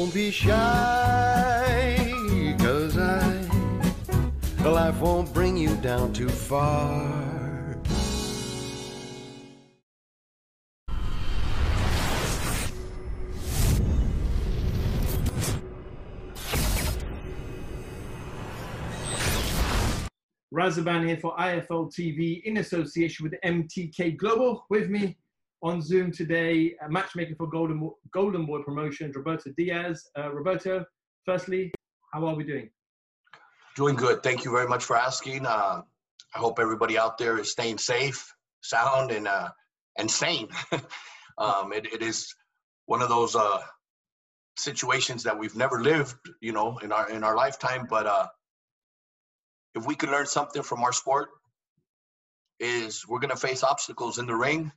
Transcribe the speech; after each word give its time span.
Don't 0.00 0.14
be 0.14 0.30
shy, 0.30 0.54
cause 2.60 2.96
I, 2.96 3.48
life 4.62 5.00
won't 5.00 5.34
bring 5.34 5.56
you 5.56 5.74
down 5.78 6.12
too 6.12 6.28
far. 6.28 7.74
Razaban 20.54 21.08
here 21.08 21.16
for 21.16 21.34
IFL 21.36 21.92
TV 21.92 22.44
in 22.44 22.58
association 22.58 23.24
with 23.24 23.34
MTK 23.44 24.16
Global. 24.16 24.64
With 24.70 24.88
me 24.90 25.16
on 25.62 25.82
Zoom 25.82 26.12
today, 26.12 26.74
matchmaker 26.88 27.34
for 27.36 27.46
Golden, 27.46 27.90
Golden 28.12 28.46
Boy 28.46 28.62
Promotions, 28.62 29.16
Roberto 29.16 29.50
Diaz. 29.56 30.08
Uh, 30.16 30.32
Roberto, 30.32 30.84
firstly, 31.24 31.72
how 32.12 32.26
are 32.26 32.34
we 32.34 32.44
doing? 32.44 32.70
Doing 33.76 33.96
good. 33.96 34.22
Thank 34.22 34.44
you 34.44 34.52
very 34.52 34.68
much 34.68 34.84
for 34.84 34.96
asking. 34.96 35.46
Uh, 35.46 35.82
I 36.34 36.38
hope 36.38 36.58
everybody 36.58 36.98
out 36.98 37.18
there 37.18 37.38
is 37.38 37.50
staying 37.50 37.78
safe, 37.78 38.32
sound, 38.60 39.10
and 39.10 39.26
uh, 39.26 39.50
and 39.96 40.10
sane. 40.10 40.48
um, 41.38 41.72
it, 41.72 41.92
it 41.92 42.02
is 42.02 42.34
one 42.86 43.02
of 43.02 43.08
those 43.08 43.34
uh, 43.34 43.60
situations 44.56 45.22
that 45.24 45.38
we've 45.38 45.56
never 45.56 45.82
lived, 45.82 46.16
you 46.40 46.52
know, 46.52 46.78
in 46.78 46.92
our 46.92 47.10
in 47.10 47.24
our 47.24 47.36
lifetime. 47.36 47.86
But 47.88 48.06
uh, 48.06 48.26
if 49.74 49.86
we 49.86 49.94
could 49.94 50.10
learn 50.10 50.26
something 50.26 50.62
from 50.62 50.82
our 50.82 50.92
sport, 50.92 51.28
is 52.60 53.06
we're 53.06 53.20
going 53.20 53.30
to 53.30 53.36
face 53.36 53.62
obstacles 53.62 54.18
in 54.18 54.26
the 54.26 54.34
ring. 54.34 54.72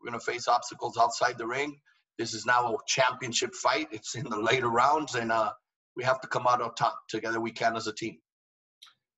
We're 0.00 0.10
going 0.10 0.20
to 0.20 0.24
face 0.24 0.48
obstacles 0.48 0.96
outside 0.96 1.38
the 1.38 1.46
ring. 1.46 1.80
This 2.18 2.34
is 2.34 2.46
now 2.46 2.74
a 2.74 2.76
championship 2.86 3.54
fight. 3.54 3.88
It's 3.92 4.14
in 4.14 4.28
the 4.28 4.40
later 4.40 4.68
rounds, 4.68 5.14
and 5.14 5.30
uh, 5.30 5.52
we 5.96 6.04
have 6.04 6.20
to 6.20 6.28
come 6.28 6.46
out 6.46 6.60
on 6.60 6.74
top. 6.74 6.98
Together, 7.08 7.40
we 7.40 7.52
can 7.52 7.76
as 7.76 7.86
a 7.86 7.92
team. 7.92 8.18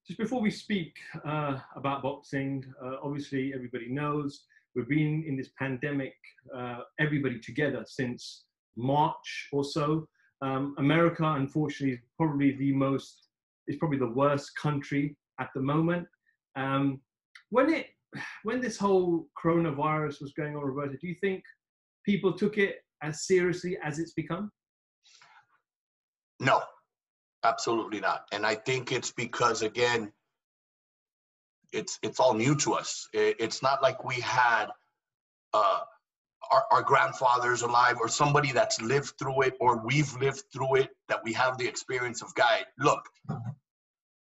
Just 0.07 0.19
before 0.19 0.41
we 0.41 0.51
speak 0.51 0.97
uh, 1.25 1.59
about 1.77 2.03
boxing, 2.03 2.65
uh, 2.85 2.97
obviously 3.03 3.53
everybody 3.55 3.89
knows 3.89 4.45
we've 4.75 4.89
been 4.89 5.25
in 5.27 5.37
this 5.37 5.51
pandemic, 5.59 6.15
uh, 6.55 6.81
everybody 6.99 7.39
together 7.39 7.85
since 7.87 8.45
March 8.77 9.49
or 9.53 9.65
so. 9.65 10.07
Um, 10.43 10.75
America, 10.79 11.25
unfortunately, 11.25 11.95
is 11.95 12.01
probably 12.17 12.53
the 12.57 12.73
most 12.73 13.29
is 13.69 13.77
probably 13.77 13.99
the 13.99 14.11
worst 14.11 14.51
country 14.57 15.17
at 15.39 15.49
the 15.55 15.61
moment. 15.61 16.07
Um, 16.57 17.01
when 17.51 17.73
it 17.73 17.87
when 18.43 18.61
this 18.61 18.77
whole 18.77 19.27
coronavirus 19.43 20.21
was 20.21 20.33
going 20.37 20.57
on, 20.57 20.63
Roberto, 20.63 20.97
do 21.01 21.07
you 21.07 21.17
think 21.21 21.43
people 22.05 22.33
took 22.33 22.59
it 22.59 22.77
as 23.03 23.27
seriously 23.27 23.79
as 23.83 23.99
it's 23.99 24.13
become? 24.13 24.51
No, 26.39 26.63
absolutely 27.45 28.01
not. 28.01 28.25
And 28.33 28.47
I 28.47 28.55
think 28.55 28.93
it's 28.93 29.13
because 29.13 29.63
again, 29.63 30.13
it's 31.73 31.99
it's 32.03 32.19
all 32.19 32.35
new 32.35 32.57
to 32.57 32.73
us. 32.73 33.09
It's 33.13 33.63
not 33.63 33.83
like 33.83 34.03
we 34.05 34.17
had 34.17 34.67
uh, 35.53 35.81
our, 36.51 36.65
our 36.71 36.83
grandfathers 36.83 37.63
alive 37.63 37.97
or 38.01 38.09
somebody 38.09 38.53
that's 38.53 38.81
lived 38.81 39.15
through 39.19 39.43
it 39.43 39.55
or 39.61 39.85
we've 39.85 40.13
lived 40.17 40.43
through 40.53 40.77
it 40.77 40.91
that 41.09 41.23
we 41.25 41.33
have 41.33 41.59
the 41.59 41.67
experience 41.67 42.23
of 42.23 42.35
guy 42.35 42.65
look 42.79 43.05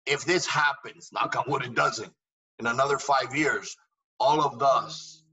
if 0.06 0.26
this 0.26 0.46
happens 0.46 1.10
knock 1.14 1.36
on 1.36 1.44
wood 1.48 1.64
it 1.64 1.74
doesn't 1.74 2.12
in 2.64 2.72
another 2.72 2.98
five 2.98 3.36
years 3.36 3.76
all 4.20 4.42
of 4.42 4.62
us 4.62 5.24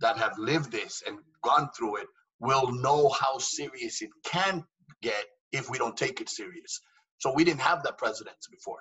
that 0.00 0.16
have 0.16 0.38
lived 0.38 0.72
this 0.72 1.02
and 1.06 1.18
gone 1.44 1.68
through 1.76 1.96
it 1.96 2.06
will 2.40 2.70
know 2.72 3.10
how 3.20 3.36
serious 3.36 4.00
it 4.00 4.10
can 4.24 4.64
get 5.02 5.24
if 5.52 5.68
we 5.68 5.76
don't 5.76 5.96
take 5.96 6.20
it 6.20 6.28
serious 6.28 6.80
so 7.18 7.32
we 7.34 7.44
didn't 7.44 7.60
have 7.60 7.82
that 7.82 7.98
precedence 7.98 8.46
before 8.50 8.80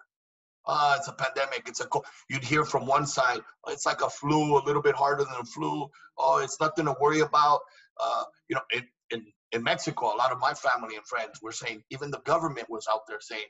uh, 0.69 0.95
it's 0.97 1.07
a 1.07 1.13
pandemic. 1.13 1.63
It's 1.65 1.79
a 1.79 1.87
you'd 2.29 2.43
hear 2.43 2.65
from 2.65 2.85
one 2.85 3.05
side, 3.05 3.39
oh, 3.63 3.71
it's 3.71 3.85
like 3.85 4.01
a 4.01 4.09
flu, 4.09 4.57
a 4.57 4.63
little 4.65 4.81
bit 4.81 4.95
harder 4.95 5.23
than 5.23 5.39
a 5.39 5.45
flu. 5.45 5.87
Oh, 6.17 6.41
it's 6.43 6.59
nothing 6.59 6.85
to 6.85 6.95
worry 6.99 7.21
about. 7.21 7.61
Uh, 7.97 8.23
you 8.49 8.55
know, 8.55 8.61
in, 8.73 8.85
in 9.11 9.25
in 9.53 9.63
Mexico, 9.63 10.13
a 10.13 10.17
lot 10.17 10.33
of 10.33 10.39
my 10.39 10.53
family 10.53 10.97
and 10.97 11.05
friends 11.05 11.39
were 11.41 11.53
saying, 11.53 11.83
even 11.89 12.11
the 12.11 12.19
government 12.25 12.69
was 12.69 12.85
out 12.91 13.07
there 13.07 13.21
saying, 13.21 13.47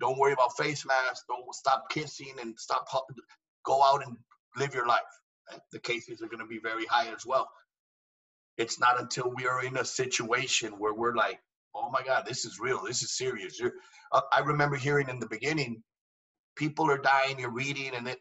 don't 0.00 0.16
worry 0.16 0.32
about 0.32 0.56
face 0.56 0.86
masks, 0.86 1.24
don't 1.28 1.52
stop 1.52 1.90
kissing, 1.90 2.34
and 2.40 2.54
stop 2.56 2.86
go 3.64 3.82
out 3.82 4.06
and 4.06 4.16
live 4.56 4.74
your 4.74 4.86
life. 4.86 5.00
The 5.72 5.80
cases 5.80 6.22
are 6.22 6.28
going 6.28 6.40
to 6.40 6.46
be 6.46 6.60
very 6.60 6.86
high 6.86 7.12
as 7.12 7.26
well. 7.26 7.48
It's 8.58 8.80
not 8.80 9.00
until 9.00 9.32
we 9.34 9.46
are 9.46 9.64
in 9.64 9.76
a 9.78 9.84
situation 9.84 10.74
where 10.78 10.94
we're 10.94 11.14
like, 11.16 11.40
oh 11.74 11.90
my 11.90 12.02
God, 12.04 12.24
this 12.26 12.44
is 12.44 12.58
real, 12.60 12.82
this 12.84 13.02
is 13.02 13.16
serious. 13.16 13.60
Uh, 14.12 14.20
I 14.32 14.40
remember 14.40 14.76
hearing 14.76 15.08
in 15.08 15.18
the 15.20 15.28
beginning 15.28 15.82
people 16.56 16.90
are 16.90 16.98
dying, 16.98 17.38
you're 17.38 17.50
reading, 17.52 17.92
and 17.94 18.06
it, 18.08 18.18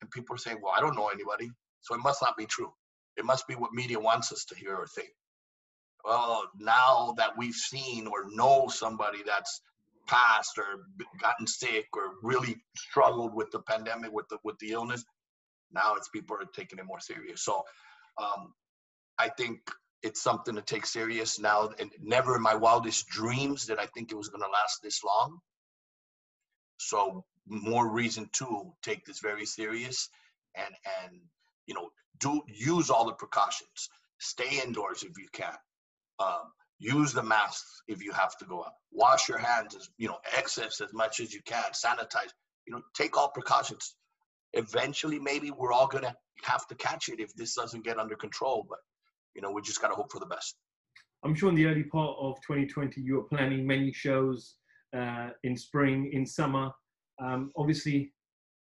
and 0.00 0.10
people 0.10 0.34
are 0.34 0.38
saying, 0.38 0.58
well, 0.62 0.72
I 0.76 0.80
don't 0.80 0.96
know 0.96 1.08
anybody, 1.08 1.50
so 1.82 1.94
it 1.94 2.00
must 2.02 2.22
not 2.22 2.36
be 2.36 2.46
true. 2.46 2.72
It 3.16 3.24
must 3.24 3.46
be 3.46 3.54
what 3.54 3.72
media 3.72 4.00
wants 4.00 4.32
us 4.32 4.44
to 4.46 4.56
hear 4.56 4.74
or 4.76 4.86
think. 4.86 5.10
Well, 6.04 6.44
now 6.58 7.14
that 7.16 7.36
we've 7.36 7.54
seen 7.54 8.06
or 8.06 8.26
know 8.30 8.68
somebody 8.68 9.18
that's 9.26 9.60
passed 10.06 10.58
or 10.58 10.86
gotten 11.20 11.46
sick 11.46 11.86
or 11.94 12.14
really 12.22 12.56
struggled 12.76 13.34
with 13.34 13.50
the 13.50 13.60
pandemic, 13.60 14.12
with 14.12 14.28
the 14.28 14.38
with 14.44 14.58
the 14.58 14.72
illness, 14.72 15.04
now 15.72 15.94
it's 15.94 16.08
people 16.08 16.36
are 16.36 16.44
taking 16.54 16.78
it 16.78 16.86
more 16.86 17.00
serious. 17.00 17.44
So, 17.44 17.62
um, 18.18 18.54
I 19.18 19.28
think 19.28 19.60
it's 20.02 20.22
something 20.22 20.54
to 20.54 20.62
take 20.62 20.86
serious 20.86 21.38
now. 21.38 21.70
And 21.78 21.90
never 22.00 22.36
in 22.36 22.42
my 22.42 22.54
wildest 22.54 23.08
dreams 23.08 23.66
did 23.66 23.78
I 23.78 23.86
think 23.86 24.12
it 24.12 24.16
was 24.16 24.28
going 24.28 24.42
to 24.42 24.48
last 24.48 24.80
this 24.82 25.02
long. 25.02 25.38
So 26.78 27.24
more 27.48 27.90
reason 27.90 28.28
to 28.34 28.72
take 28.82 29.04
this 29.04 29.20
very 29.20 29.46
serious 29.46 30.08
and 30.56 30.74
and 31.02 31.20
you 31.66 31.74
know 31.74 31.88
do 32.18 32.42
use 32.48 32.90
all 32.90 33.06
the 33.06 33.12
precautions 33.12 33.88
stay 34.18 34.60
indoors 34.64 35.02
if 35.02 35.16
you 35.18 35.28
can 35.32 35.54
um, 36.18 36.50
use 36.78 37.12
the 37.12 37.22
masks 37.22 37.82
if 37.88 38.02
you 38.02 38.12
have 38.12 38.36
to 38.38 38.44
go 38.44 38.60
out. 38.60 38.72
Wash 38.92 39.28
your 39.28 39.38
hands 39.38 39.74
as 39.74 39.88
you 39.98 40.08
know 40.08 40.18
excess 40.36 40.80
as 40.80 40.92
much 40.92 41.20
as 41.20 41.32
you 41.32 41.40
can. 41.44 41.64
Sanitize. 41.72 42.32
You 42.66 42.74
know 42.74 42.82
take 42.94 43.16
all 43.16 43.28
precautions. 43.28 43.94
Eventually 44.52 45.18
maybe 45.18 45.50
we're 45.50 45.72
all 45.72 45.86
gonna 45.86 46.14
have 46.42 46.66
to 46.68 46.74
catch 46.74 47.08
it 47.08 47.20
if 47.20 47.34
this 47.34 47.54
doesn't 47.54 47.84
get 47.84 47.98
under 47.98 48.14
control 48.14 48.66
but 48.68 48.78
you 49.34 49.42
know 49.42 49.50
we 49.50 49.62
just 49.62 49.80
gotta 49.80 49.94
hope 49.94 50.12
for 50.12 50.20
the 50.20 50.26
best. 50.26 50.56
I'm 51.24 51.34
sure 51.34 51.48
in 51.48 51.54
the 51.54 51.66
early 51.66 51.84
part 51.84 52.16
of 52.20 52.36
2020 52.46 53.00
you 53.00 53.16
were 53.16 53.24
planning 53.24 53.66
many 53.66 53.92
shows 53.92 54.56
uh, 54.96 55.30
in 55.44 55.56
spring 55.56 56.10
in 56.12 56.26
summer. 56.26 56.70
Um, 57.18 57.50
obviously, 57.56 58.12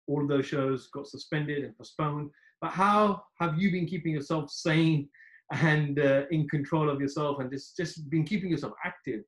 all 0.07 0.21
of 0.21 0.27
those 0.27 0.45
shows 0.45 0.87
got 0.93 1.07
suspended 1.07 1.63
and 1.63 1.77
postponed. 1.77 2.31
But 2.61 2.71
how 2.71 3.23
have 3.39 3.59
you 3.59 3.71
been 3.71 3.85
keeping 3.85 4.13
yourself 4.13 4.49
sane 4.49 5.09
and 5.51 5.99
uh, 5.99 6.23
in 6.31 6.47
control 6.47 6.89
of 6.89 6.99
yourself, 6.99 7.39
and 7.39 7.51
just 7.51 7.77
just 7.77 8.09
been 8.09 8.23
keeping 8.23 8.49
yourself 8.49 8.73
active? 8.83 9.21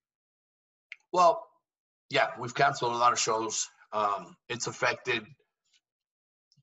Well, 1.14 1.44
yeah, 2.10 2.30
we've 2.40 2.56
canceled 2.56 2.94
a 2.94 2.98
lot 2.98 3.14
of 3.14 3.20
shows. 3.20 3.68
Um, 3.94 4.36
it's 4.50 4.68
affected 4.68 5.26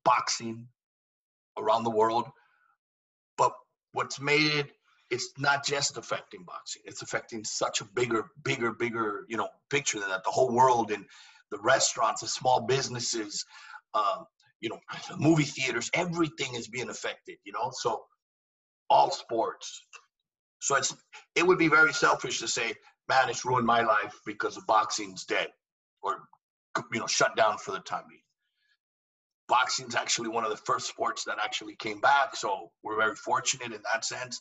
boxing 0.05 0.67
around 1.59 1.85
the 1.85 1.91
world, 1.91 2.27
but 3.39 3.53
what's 3.93 4.21
made 4.21 4.53
it 4.53 4.73
it's 5.11 5.29
not 5.37 5.65
just 5.65 5.99
affecting 5.99 6.43
boxing 6.45 6.81
it's 6.87 7.03
affecting 7.03 7.45
such 7.45 7.83
a 7.83 7.85
bigger 7.95 8.31
bigger 8.43 8.73
bigger 8.73 9.27
you 9.29 9.37
know 9.37 9.47
picture 9.69 10.01
than 10.01 10.09
that 10.09 10.25
the 10.25 10.31
whole 10.31 10.51
world 10.51 10.91
and 10.91 11.05
the 11.55 11.59
restaurants, 11.63 12.21
the 12.21 12.29
small 12.29 12.61
businesses, 12.61 13.45
um, 13.95 14.27
you 14.61 14.69
know, 14.69 14.81
movie 15.19 15.45
theaters, 15.45 15.91
everything 15.95 16.55
is 16.55 16.69
being 16.69 16.91
affected, 16.91 17.37
you 17.45 17.53
know, 17.53 17.71
so 17.73 18.05
all 18.95 19.11
sports. 19.11 19.83
So 20.61 20.77
it's 20.77 20.95
it 21.35 21.45
would 21.47 21.59
be 21.59 21.69
very 21.69 21.93
selfish 21.93 22.39
to 22.39 22.49
say, 22.49 22.75
man, 23.09 23.29
it's 23.29 23.45
ruined 23.45 23.67
my 23.67 23.83
life 23.83 24.15
because 24.25 24.57
of 24.57 24.67
boxing's 24.67 25.25
dead 25.25 25.49
or 26.01 26.21
you 26.93 27.01
know, 27.01 27.07
shut 27.07 27.37
down 27.37 27.59
for 27.59 27.73
the 27.73 27.81
time 27.81 28.05
being. 28.09 28.21
Boxing's 29.49 29.95
actually 29.95 30.29
one 30.29 30.45
of 30.45 30.51
the 30.51 30.57
first 30.57 30.87
sports 30.87 31.25
that 31.25 31.37
actually 31.43 31.77
came 31.77 32.01
back, 32.01 32.35
so 32.35 32.71
we're 32.83 32.97
very 32.97 33.17
fortunate 33.17 33.73
in 33.73 33.83
that 33.93 34.05
sense. 34.05 34.41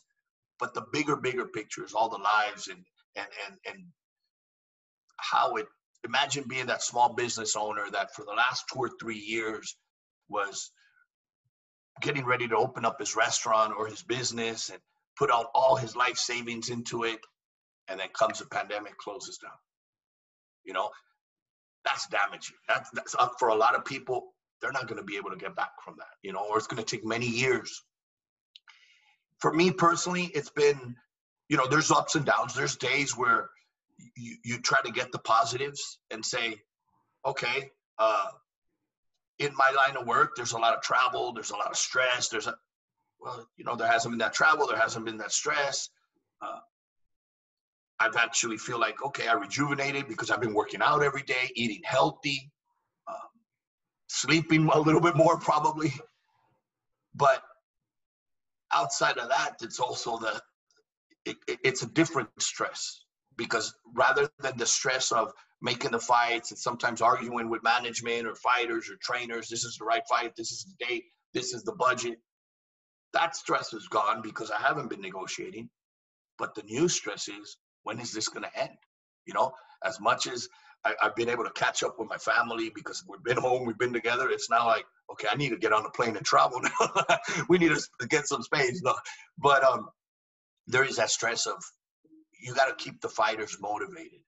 But 0.58 0.72
the 0.72 0.86
bigger, 0.92 1.16
bigger 1.16 1.46
picture 1.46 1.84
is 1.84 1.92
all 1.92 2.08
the 2.08 2.16
lives 2.18 2.68
and 2.68 2.82
and 3.16 3.26
and 3.46 3.58
and 3.66 3.84
how 5.18 5.56
it 5.56 5.66
imagine 6.04 6.44
being 6.48 6.66
that 6.66 6.82
small 6.82 7.12
business 7.14 7.56
owner 7.56 7.86
that 7.90 8.14
for 8.14 8.24
the 8.24 8.32
last 8.32 8.64
two 8.72 8.78
or 8.78 8.90
three 9.00 9.18
years 9.18 9.76
was 10.28 10.70
getting 12.00 12.24
ready 12.24 12.48
to 12.48 12.56
open 12.56 12.84
up 12.84 12.98
his 12.98 13.16
restaurant 13.16 13.74
or 13.76 13.86
his 13.86 14.02
business 14.02 14.68
and 14.70 14.78
put 15.16 15.30
out 15.30 15.46
all 15.54 15.76
his 15.76 15.94
life 15.94 16.16
savings 16.16 16.70
into 16.70 17.04
it. 17.04 17.20
And 17.88 18.00
then 18.00 18.08
comes 18.14 18.40
a 18.40 18.46
pandemic 18.46 18.96
closes 18.96 19.38
down. 19.38 19.52
You 20.64 20.72
know 20.72 20.90
that's 21.84 22.06
damaging. 22.08 22.56
That's, 22.66 22.88
that's 22.90 23.14
up 23.14 23.34
for 23.38 23.48
a 23.48 23.54
lot 23.54 23.74
of 23.74 23.84
people. 23.84 24.32
They're 24.60 24.72
not 24.72 24.88
going 24.88 24.98
to 24.98 25.04
be 25.04 25.18
able 25.18 25.30
to 25.30 25.36
get 25.36 25.54
back 25.54 25.72
from 25.84 25.96
that 25.98 26.06
you 26.22 26.32
know 26.32 26.46
or 26.48 26.56
it's 26.56 26.66
going 26.66 26.82
to 26.82 26.96
take 26.96 27.04
many 27.04 27.26
years. 27.26 27.82
For 29.40 29.52
me 29.52 29.70
personally 29.70 30.30
it's 30.34 30.50
been 30.50 30.96
you 31.48 31.56
know 31.58 31.66
there's 31.66 31.90
ups 31.90 32.14
and 32.14 32.24
downs. 32.24 32.54
There's 32.54 32.76
days 32.76 33.16
where 33.16 33.50
you, 34.16 34.36
you 34.44 34.58
try 34.58 34.80
to 34.84 34.92
get 34.92 35.12
the 35.12 35.18
positives 35.18 35.98
and 36.10 36.24
say, 36.24 36.56
okay, 37.26 37.70
uh, 37.98 38.26
in 39.38 39.52
my 39.56 39.70
line 39.76 39.96
of 39.96 40.06
work, 40.06 40.32
there's 40.36 40.52
a 40.52 40.58
lot 40.58 40.74
of 40.74 40.82
travel, 40.82 41.32
there's 41.32 41.50
a 41.50 41.56
lot 41.56 41.70
of 41.70 41.76
stress, 41.76 42.28
there's 42.28 42.46
a, 42.46 42.54
well, 43.20 43.46
you 43.56 43.64
know, 43.64 43.74
there 43.74 43.88
hasn't 43.88 44.12
been 44.12 44.18
that 44.18 44.32
travel, 44.32 44.66
there 44.66 44.78
hasn't 44.78 45.04
been 45.04 45.16
that 45.18 45.32
stress. 45.32 45.88
Uh, 46.40 46.60
I've 47.98 48.16
actually 48.16 48.58
feel 48.58 48.78
like, 48.78 49.02
okay, 49.04 49.28
I 49.28 49.34
rejuvenated 49.34 50.08
because 50.08 50.30
I've 50.30 50.40
been 50.40 50.54
working 50.54 50.82
out 50.82 51.02
every 51.02 51.22
day, 51.22 51.50
eating 51.54 51.80
healthy, 51.84 52.50
um, 53.08 53.16
sleeping 54.08 54.68
a 54.68 54.78
little 54.78 55.00
bit 55.00 55.16
more 55.16 55.38
probably. 55.38 55.92
But 57.14 57.42
outside 58.72 59.18
of 59.18 59.28
that, 59.28 59.56
it's 59.62 59.78
also 59.78 60.18
the, 60.18 60.40
it, 61.24 61.36
it, 61.46 61.58
it's 61.64 61.82
a 61.82 61.86
different 61.86 62.28
stress 62.40 63.03
because 63.36 63.74
rather 63.94 64.28
than 64.40 64.56
the 64.56 64.66
stress 64.66 65.12
of 65.12 65.32
making 65.60 65.92
the 65.92 65.98
fights 65.98 66.50
and 66.50 66.58
sometimes 66.58 67.00
arguing 67.00 67.48
with 67.48 67.62
management 67.62 68.26
or 68.26 68.34
fighters 68.34 68.90
or 68.90 68.96
trainers, 69.00 69.48
this 69.48 69.64
is 69.64 69.76
the 69.78 69.84
right 69.84 70.02
fight, 70.08 70.34
this 70.36 70.52
is 70.52 70.64
the 70.64 70.86
date, 70.86 71.04
this 71.32 71.54
is 71.54 71.62
the 71.64 71.74
budget. 71.74 72.18
That 73.12 73.36
stress 73.36 73.72
is 73.72 73.88
gone 73.88 74.22
because 74.22 74.50
I 74.50 74.60
haven't 74.60 74.90
been 74.90 75.00
negotiating. 75.00 75.70
But 76.38 76.54
the 76.54 76.62
new 76.62 76.88
stress 76.88 77.28
is 77.28 77.56
when 77.84 78.00
is 78.00 78.12
this 78.12 78.28
going 78.28 78.42
to 78.42 78.60
end? 78.60 78.76
You 79.26 79.34
know, 79.34 79.52
as 79.84 80.00
much 80.00 80.26
as 80.26 80.48
I, 80.84 80.94
have 81.00 81.14
been 81.14 81.28
able 81.28 81.44
to 81.44 81.50
catch 81.50 81.82
up 81.82 81.96
with 81.98 82.08
my 82.08 82.16
family 82.16 82.70
because 82.74 83.04
we've 83.08 83.22
been 83.22 83.36
home, 83.36 83.64
we've 83.64 83.78
been 83.78 83.92
together. 83.92 84.28
It's 84.30 84.50
now 84.50 84.66
like, 84.66 84.84
okay, 85.12 85.28
I 85.30 85.36
need 85.36 85.50
to 85.50 85.56
get 85.56 85.72
on 85.72 85.86
a 85.86 85.90
plane 85.90 86.16
and 86.16 86.26
travel 86.26 86.60
now. 86.60 87.16
we 87.48 87.58
need 87.58 87.70
to 87.70 88.06
get 88.08 88.26
some 88.26 88.42
space. 88.42 88.82
No, 88.82 88.94
but 89.38 89.62
um, 89.64 89.88
there 90.66 90.84
is 90.84 90.96
that 90.96 91.10
stress 91.10 91.46
of 91.46 91.62
you 92.44 92.54
got 92.54 92.66
to 92.66 92.84
keep 92.84 93.00
the 93.00 93.08
fighters 93.08 93.56
motivated, 93.60 94.20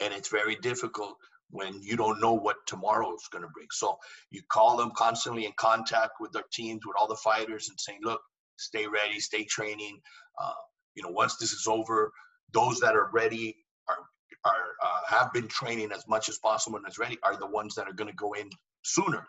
and 0.00 0.14
it's 0.14 0.30
very 0.30 0.56
difficult 0.56 1.16
when 1.50 1.82
you 1.82 1.96
don't 1.96 2.20
know 2.20 2.32
what 2.32 2.56
tomorrow 2.66 3.14
is 3.14 3.28
going 3.30 3.42
to 3.42 3.50
bring. 3.52 3.66
So 3.70 3.98
you 4.30 4.40
call 4.50 4.78
them 4.78 4.92
constantly 4.96 5.44
in 5.44 5.52
contact 5.56 6.12
with 6.20 6.32
their 6.32 6.44
teams, 6.52 6.80
with 6.86 6.96
all 6.98 7.06
the 7.06 7.16
fighters, 7.16 7.68
and 7.68 7.78
saying, 7.78 8.00
look, 8.02 8.22
stay 8.56 8.86
ready, 8.86 9.20
stay 9.20 9.44
training. 9.44 10.00
Uh, 10.42 10.52
you 10.94 11.02
know, 11.02 11.10
once 11.10 11.36
this 11.36 11.52
is 11.52 11.66
over, 11.66 12.10
those 12.54 12.80
that 12.80 12.96
are 12.96 13.10
ready 13.12 13.56
are 13.88 14.06
are 14.46 14.74
uh, 14.82 15.16
have 15.16 15.32
been 15.34 15.48
training 15.48 15.92
as 15.92 16.08
much 16.08 16.30
as 16.30 16.38
possible 16.38 16.78
and 16.78 16.86
as 16.86 16.98
ready 16.98 17.18
are 17.22 17.36
the 17.36 17.46
ones 17.46 17.74
that 17.74 17.86
are 17.86 17.92
going 17.92 18.10
to 18.10 18.16
go 18.16 18.32
in 18.32 18.48
sooner. 18.82 19.26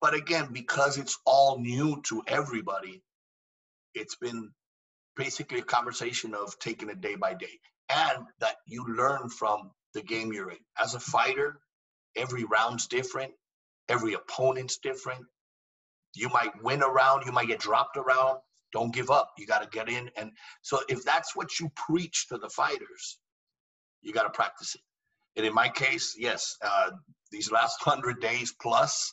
But 0.00 0.14
again, 0.14 0.48
because 0.50 0.96
it's 0.96 1.18
all 1.26 1.58
new 1.60 2.00
to 2.06 2.22
everybody, 2.26 3.02
it's 3.94 4.16
been 4.16 4.50
basically 5.16 5.60
a 5.60 5.62
conversation 5.62 6.34
of 6.34 6.58
taking 6.58 6.88
it 6.88 7.00
day 7.00 7.16
by 7.16 7.34
day 7.34 7.58
and 7.88 8.26
that 8.40 8.56
you 8.66 8.84
learn 8.86 9.28
from 9.28 9.70
the 9.94 10.02
game 10.02 10.32
you're 10.32 10.50
in. 10.50 10.58
As 10.80 10.94
a 10.94 11.00
fighter, 11.00 11.60
every 12.16 12.44
round's 12.44 12.86
different, 12.86 13.32
every 13.88 14.14
opponent's 14.14 14.78
different. 14.78 15.24
You 16.14 16.28
might 16.28 16.62
win 16.62 16.82
a 16.82 16.88
round, 16.88 17.24
you 17.26 17.32
might 17.32 17.48
get 17.48 17.60
dropped 17.60 17.96
around. 17.96 18.38
Don't 18.72 18.94
give 18.94 19.10
up. 19.10 19.32
You 19.36 19.46
got 19.46 19.62
to 19.62 19.68
get 19.68 19.88
in. 19.88 20.10
And 20.16 20.30
so, 20.62 20.78
if 20.88 21.04
that's 21.04 21.34
what 21.34 21.58
you 21.58 21.70
preach 21.74 22.28
to 22.28 22.38
the 22.38 22.48
fighters, 22.48 23.18
you 24.00 24.12
got 24.12 24.22
to 24.22 24.30
practice 24.30 24.76
it. 24.76 24.80
And 25.36 25.46
in 25.46 25.52
my 25.54 25.68
case, 25.68 26.14
yes, 26.18 26.56
uh, 26.64 26.90
these 27.32 27.50
last 27.50 27.80
hundred 27.82 28.20
days 28.20 28.54
plus, 28.60 29.12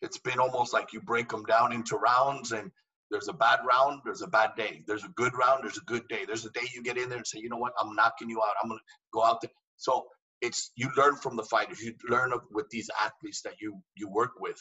it's 0.00 0.18
been 0.18 0.38
almost 0.38 0.72
like 0.72 0.92
you 0.92 1.00
break 1.00 1.28
them 1.28 1.44
down 1.44 1.72
into 1.72 1.96
rounds 1.96 2.52
and 2.52 2.70
there's 3.14 3.28
a 3.28 3.32
bad 3.32 3.60
round, 3.64 4.00
there's 4.04 4.22
a 4.22 4.26
bad 4.26 4.50
day. 4.56 4.82
There's 4.88 5.04
a 5.04 5.08
good 5.14 5.32
round, 5.38 5.62
there's 5.62 5.78
a 5.78 5.84
good 5.84 6.02
day. 6.08 6.24
There's 6.26 6.44
a 6.44 6.50
day 6.50 6.62
you 6.74 6.82
get 6.82 6.98
in 6.98 7.08
there 7.08 7.18
and 7.18 7.26
say, 7.26 7.38
you 7.38 7.48
know 7.48 7.56
what, 7.56 7.72
I'm 7.80 7.94
knocking 7.94 8.28
you 8.28 8.40
out. 8.42 8.56
I'm 8.60 8.68
gonna 8.68 8.80
go 9.12 9.24
out 9.24 9.40
there. 9.40 9.52
So 9.76 10.06
it's 10.40 10.72
you 10.74 10.90
learn 10.96 11.14
from 11.14 11.36
the 11.36 11.44
fighters. 11.44 11.80
You 11.80 11.94
learn 12.08 12.32
with 12.50 12.68
these 12.70 12.90
athletes 13.00 13.40
that 13.42 13.60
you 13.60 13.80
you 13.94 14.08
work 14.08 14.32
with, 14.40 14.58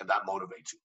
and 0.00 0.08
that 0.10 0.26
motivates 0.28 0.74
you. 0.74 0.80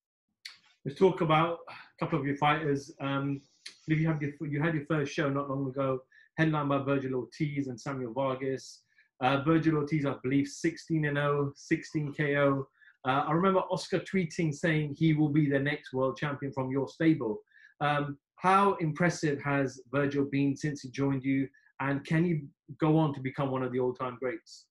Let's 0.85 0.97
talk 0.97 1.19
about 1.19 1.59
a 1.69 2.05
couple 2.05 2.19
of 2.19 2.25
your 2.25 2.37
fighters. 2.37 2.89
Um, 3.01 3.41
you 3.87 4.07
have 4.07 4.21
your 4.21 4.31
you 4.47 4.63
had 4.63 4.73
your 4.73 4.85
first 4.85 5.11
show 5.11 5.29
not 5.29 5.49
long 5.49 5.67
ago, 5.67 5.99
headlined 6.37 6.69
by 6.69 6.77
Vergil 6.77 7.15
Ortiz 7.15 7.67
and 7.67 7.79
Samuel 7.79 8.13
Vargas. 8.13 8.83
Uh, 9.21 9.41
Vergil 9.45 9.75
Ortiz, 9.75 10.05
I 10.05 10.15
believe, 10.23 10.47
16 10.47 11.03
and 11.03 11.17
0, 11.17 11.51
16 11.53 12.13
KO. 12.13 12.65
Uh, 13.07 13.23
I 13.25 13.31
remember 13.31 13.61
Oscar 13.71 13.99
tweeting 13.99 14.53
saying 14.53 14.95
he 14.97 15.13
will 15.13 15.29
be 15.29 15.49
the 15.49 15.59
next 15.59 15.93
world 15.93 16.17
champion 16.17 16.51
from 16.51 16.69
your 16.69 16.89
stable. 16.89 17.39
Um, 17.79 18.17
how 18.35 18.73
impressive 18.75 19.41
has 19.41 19.79
Vergil 19.93 20.29
been 20.29 20.57
since 20.57 20.81
he 20.81 20.89
joined 20.89 21.23
you? 21.23 21.47
And 21.79 22.05
can 22.05 22.25
he 22.25 22.41
go 22.81 22.97
on 22.97 23.13
to 23.13 23.21
become 23.21 23.49
one 23.49 23.63
of 23.63 23.71
the 23.71 23.79
all 23.79 23.93
time 23.93 24.17
greats? 24.19 24.65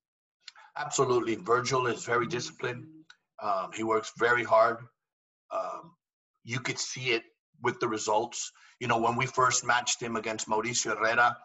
Absolutely. 0.76 1.36
Vergil 1.36 1.90
is 1.90 2.04
very 2.04 2.26
disciplined. 2.26 2.84
Um, 3.42 3.70
he 3.74 3.84
works 3.84 4.12
very 4.18 4.44
hard. 4.44 4.78
Um, 5.50 5.92
you 6.44 6.60
could 6.60 6.78
see 6.78 7.10
it 7.10 7.22
with 7.62 7.80
the 7.80 7.88
results. 7.88 8.52
You 8.80 8.88
know, 8.88 8.98
when 8.98 9.16
we 9.16 9.24
first 9.24 9.64
matched 9.64 10.02
him 10.02 10.16
against 10.16 10.46
Mauricio 10.46 10.96
Herrera, 10.96 11.36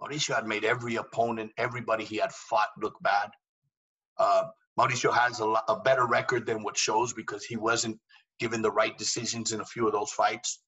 Mauricio 0.00 0.36
had 0.36 0.46
made 0.46 0.64
every 0.64 0.94
opponent, 0.96 1.50
everybody 1.58 2.04
he 2.04 2.18
had 2.18 2.32
fought 2.32 2.68
look 2.80 2.94
bad. 3.02 3.30
Uh, 4.18 4.44
Mauricio 4.78 5.12
has 5.12 5.40
a, 5.40 5.44
a 5.44 5.80
better 5.82 6.06
record 6.06 6.46
than 6.46 6.62
what 6.62 6.76
shows 6.76 7.12
because 7.12 7.44
he 7.44 7.56
wasn't 7.56 7.98
given 8.38 8.62
the 8.62 8.70
right 8.70 8.96
decisions 8.96 9.52
in 9.52 9.60
a 9.60 9.64
few 9.64 9.86
of 9.86 9.92
those 9.92 10.10
fights. 10.10 10.60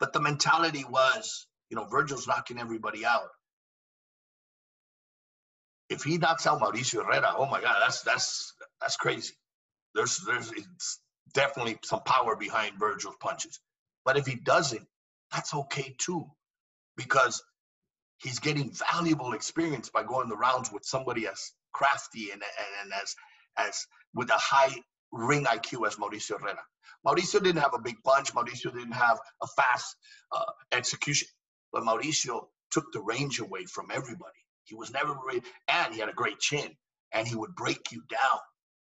But 0.00 0.12
the 0.12 0.20
mentality 0.20 0.84
was, 0.88 1.46
you 1.70 1.76
know, 1.76 1.84
Vergil's 1.84 2.26
knocking 2.26 2.58
everybody 2.58 3.04
out. 3.04 3.28
If 5.90 6.02
he 6.02 6.16
knocks 6.18 6.46
out 6.46 6.60
Mauricio 6.60 7.04
Herrera, 7.04 7.34
oh 7.36 7.46
my 7.46 7.60
God, 7.60 7.76
that's 7.80 8.02
that's 8.02 8.54
that's 8.80 8.96
crazy. 8.96 9.34
There's 9.94 10.18
there's 10.26 10.50
definitely 11.34 11.78
some 11.84 12.00
power 12.00 12.36
behind 12.36 12.78
Vergil's 12.78 13.16
punches. 13.20 13.60
But 14.04 14.16
if 14.16 14.26
he 14.26 14.36
doesn't, 14.36 14.86
that's 15.32 15.54
okay 15.54 15.94
too, 15.98 16.26
because 16.96 17.42
he's 18.18 18.38
getting 18.38 18.72
valuable 18.72 19.34
experience 19.34 19.90
by 19.90 20.02
going 20.02 20.28
the 20.28 20.36
rounds 20.36 20.72
with 20.72 20.84
somebody 20.84 21.26
as 21.26 21.52
crafty 21.74 22.30
and, 22.32 22.42
and, 22.42 22.72
and 22.82 22.92
as 23.02 23.14
as 23.56 23.86
with 24.14 24.30
a 24.30 24.38
high 24.38 24.74
ring 25.12 25.44
IQ 25.44 25.86
as 25.86 25.96
Mauricio 25.96 26.40
Herrera. 26.40 26.62
Mauricio 27.06 27.42
didn't 27.42 27.62
have 27.62 27.74
a 27.74 27.80
big 27.80 27.96
punch. 28.02 28.32
Mauricio 28.34 28.72
didn't 28.72 28.92
have 28.92 29.18
a 29.42 29.46
fast 29.46 29.96
uh, 30.32 30.52
execution, 30.72 31.28
but 31.72 31.82
Mauricio 31.82 32.46
took 32.70 32.92
the 32.92 33.00
range 33.00 33.40
away 33.40 33.64
from 33.66 33.88
everybody. 33.92 34.40
He 34.64 34.74
was 34.74 34.90
never 34.90 35.14
really, 35.26 35.42
and 35.68 35.92
he 35.92 36.00
had 36.00 36.08
a 36.08 36.14
great 36.14 36.40
chin, 36.40 36.70
and 37.12 37.28
he 37.28 37.36
would 37.36 37.54
break 37.54 37.92
you 37.92 38.02
down 38.08 38.40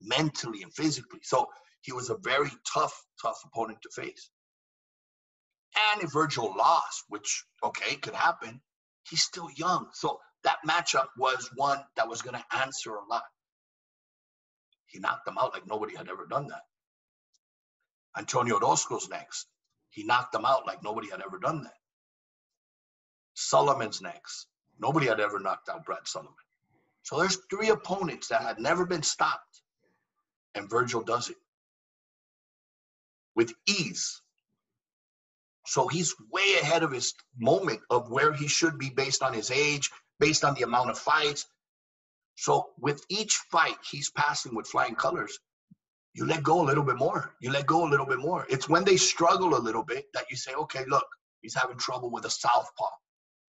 mentally 0.01 0.63
and 0.63 0.74
physically. 0.74 1.20
So 1.24 1.48
he 1.82 1.92
was 1.92 2.10
a 2.10 2.18
very 2.18 2.50
tough, 2.74 3.06
tough 3.22 3.39
opponent 3.46 3.80
to 3.84 3.89
face. 4.01 4.30
And 5.92 6.04
if 6.04 6.12
Vergil 6.12 6.56
lost, 6.56 7.04
which 7.10 7.44
okay 7.63 7.96
could 7.98 8.15
happen, 8.15 8.62
he's 9.10 9.22
still 9.22 9.50
young. 9.56 9.89
So 9.94 10.20
that 10.46 10.60
matchup 10.68 11.08
was 11.18 11.50
one 11.56 11.80
that 11.96 12.08
was 12.08 12.22
going 12.22 12.36
to 12.36 12.58
answer 12.58 12.96
a 12.96 13.06
lot. 13.06 13.24
He 14.86 15.00
knocked 15.00 15.25
them 15.25 15.38
out 15.40 15.54
like 15.54 15.68
nobody 15.68 15.96
had 15.96 16.08
ever 16.10 16.25
done 16.25 16.48
that. 16.48 16.62
Antonio 18.18 18.56
Orozco's 18.60 19.10
next. 19.10 19.48
He 19.90 20.04
knocked 20.04 20.32
them 20.32 20.46
out 20.46 20.66
like 20.66 20.84
nobody 20.84 21.10
had 21.10 21.22
ever 21.22 21.40
done 21.40 21.64
that. 21.64 21.74
Solomon's 23.34 24.02
next. 24.02 24.48
Nobody 24.80 25.08
had 25.08 25.20
ever 25.20 25.40
knocked 25.40 25.68
out 25.68 25.86
Brad 25.86 26.08
Solomon. 26.08 26.34
So 27.04 27.20
there's 27.20 27.40
three 27.50 27.70
opponents 27.70 28.28
that 28.30 28.42
had 28.42 28.60
never 28.60 28.86
been 28.86 29.04
stopped, 29.04 29.62
and 30.54 30.70
Vergil 30.70 31.06
does 31.06 31.30
it 31.30 31.38
with 33.36 33.54
ease. 33.68 34.22
So 35.68 35.88
he's 35.88 36.16
way 36.32 36.56
ahead 36.62 36.84
of 36.84 36.92
his 36.92 37.14
moment 37.38 37.82
of 37.90 38.10
where 38.10 38.34
he 38.34 38.48
should 38.48 38.78
be 38.78 38.90
based 38.90 39.24
on 39.24 39.34
his 39.34 39.52
age, 39.52 39.92
based 40.19 40.43
on 40.43 40.53
the 40.55 40.63
amount 40.63 40.89
of 40.89 40.98
fights. 40.98 41.48
So 42.36 42.69
with 42.79 43.03
each 43.10 43.36
fight, 43.51 43.77
he's 43.89 44.10
passing 44.12 44.55
with 44.55 44.67
flying 44.67 44.95
colors. 44.95 45.39
You 46.13 46.25
let 46.25 46.43
go 46.43 46.62
a 46.62 46.65
little 46.65 46.84
bit 46.84 46.98
more. 46.98 47.34
You 47.41 47.51
let 47.51 47.65
go 47.65 47.86
a 47.86 47.89
little 47.89 48.05
bit 48.05 48.19
more. 48.19 48.45
It's 48.50 48.69
when 48.69 48.84
they 48.84 48.98
struggle 48.98 49.55
a 49.55 49.60
little 49.60 49.84
bit 49.84 50.05
that 50.13 50.25
you 50.29 50.38
say, 50.38 50.53
okay, 50.53 50.86
look, 50.88 51.07
he's 51.41 51.55
having 51.55 51.77
trouble 51.77 52.12
with 52.12 52.25
a 52.25 52.29
southpaw. 52.29 52.89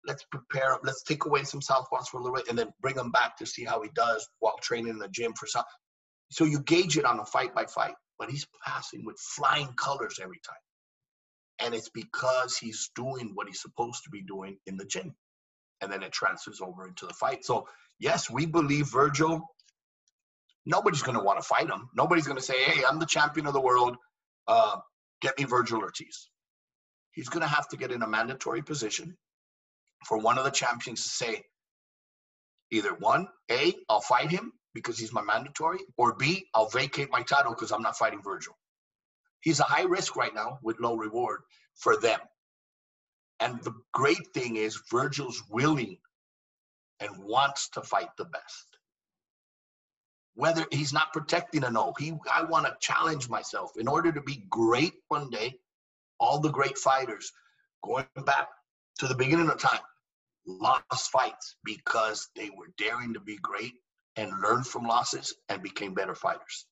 Let's 0.05 0.24
prepare. 0.32 0.77
Let's 0.84 1.03
take 1.03 1.25
away 1.25 1.43
some 1.43 1.62
southpaws 1.62 2.08
for 2.08 2.20
a 2.20 2.24
little 2.24 2.36
bit, 2.36 2.50
and 2.50 2.58
then 2.58 2.74
bring 2.82 2.96
him 2.96 3.12
back 3.12 3.38
to 3.38 3.46
see 3.46 3.63
how 3.63 3.82
he 3.82 3.89
does 3.96 4.27
while 4.39 4.58
training 4.62 4.89
in 4.89 5.00
the 5.00 5.08
gym 5.08 5.34
for 5.34 5.48
some. 5.48 5.63
So 6.32 6.46
you 6.46 6.60
gauge 6.62 6.98
it 6.98 7.05
on 7.05 7.20
a 7.20 7.25
fight 7.25 7.55
by 7.55 7.65
fight. 7.65 7.96
But 8.20 8.29
he's 8.29 8.48
passing 8.65 9.03
with 9.05 9.17
flying 9.20 9.74
colors 9.74 10.20
every 10.22 10.39
time, 10.46 10.55
and 11.60 11.74
it's 11.74 11.89
because 11.89 12.55
he's 12.55 12.91
doing 12.96 13.32
what 13.34 13.48
he's 13.48 13.62
supposed 13.62 14.03
to 14.03 14.10
be 14.10 14.22
doing 14.22 14.58
in 14.67 14.77
the 14.77 14.86
gym 14.86 15.15
and 15.84 15.94
then 15.94 16.04
it 16.04 16.13
transfers 16.13 16.62
over 16.62 16.88
into 16.88 17.08
the 17.08 17.13
fight. 17.16 17.46
So 17.46 17.68
yes, 18.00 18.32
we 18.32 18.48
believe 18.48 18.88
Vergil. 18.88 19.42
Nobody's 20.66 21.04
going 21.04 21.18
to 21.18 21.24
want 21.24 21.42
to 21.42 21.48
fight 21.48 21.70
him. 21.70 21.90
Nobody's 21.96 22.28
going 22.28 22.38
to 22.40 22.44
say, 22.44 22.63
"Hey, 22.63 22.84
I'm 22.90 23.00
the 23.00 23.08
champion 23.08 23.48
of 23.48 23.54
the 23.54 23.62
world. 23.62 23.98
Uh, 24.48 24.78
get 25.22 25.38
me 25.40 25.46
Vergil 25.46 25.82
Ortiz." 25.82 26.30
He's 27.13 27.30
going 27.30 27.44
to 27.44 27.50
have 27.50 27.70
to 27.70 27.78
get 27.78 27.92
in 27.92 28.04
a 28.04 28.08
mandatory 28.08 28.63
position. 28.63 29.18
for 30.08 30.18
one 30.20 30.38
of 30.40 30.46
the 30.46 30.52
champions 30.52 31.04
to 31.04 31.10
say, 31.10 31.44
either 32.72 32.94
one, 32.96 33.28
A, 33.52 33.75
I'll 33.90 34.02
fight 34.02 34.32
him 34.32 34.54
because 34.74 35.00
he's 35.00 35.13
my 35.13 35.24
mandatory, 35.24 35.80
or 35.98 36.16
B, 36.16 36.48
I'll 36.56 36.70
vacate 36.70 37.10
my 37.12 37.24
title 37.24 37.54
because 37.54 37.72
I'm 37.72 37.84
not 37.84 37.98
fighting 37.98 38.22
Vergil. 38.24 38.54
He's 39.42 39.60
a 39.60 39.63
high 39.66 39.84
risk 39.84 40.16
right 40.16 40.34
now 40.34 40.60
with 40.63 40.80
low 40.80 40.96
reward 40.96 41.42
for 41.75 41.98
them. 42.00 42.20
And 43.44 43.62
the 43.62 43.74
great 43.92 44.34
thing 44.34 44.56
is, 44.56 44.82
Vergil's 44.90 45.44
willing 45.50 45.98
and 47.02 47.26
wants 47.26 47.68
to 47.72 47.82
fight 47.82 48.08
the 48.18 48.24
best. 48.24 48.78
Whether 50.36 50.66
he's 50.72 50.94
not 50.94 51.12
protecting 51.12 51.66
a 51.66 51.70
no, 51.70 51.94
he 52.00 52.14
I 52.34 52.44
want 52.44 52.68
to 52.68 52.78
challenge 52.80 53.28
myself 53.28 53.74
in 53.78 53.90
order 53.90 54.14
to 54.14 54.22
be 54.22 54.46
great 54.50 54.94
one 55.10 55.30
day. 55.30 55.56
All 56.22 56.40
the 56.40 56.52
great 56.52 56.78
fighters 56.78 57.34
going 57.84 58.08
back 58.26 58.48
to 59.00 59.08
the 59.08 59.16
beginning 59.16 59.50
of 59.50 59.58
time 59.58 59.82
lost 60.48 61.12
fights 61.12 61.58
because 61.66 62.30
they 62.38 62.50
were 62.50 62.72
daring 62.78 63.14
to 63.14 63.20
be 63.20 63.38
great 63.42 63.74
and 64.16 64.32
learned 64.42 64.68
from 64.68 64.88
losses 64.88 65.36
and 65.50 65.62
became 65.62 65.94
better 65.94 66.16
fighters. 66.16 66.66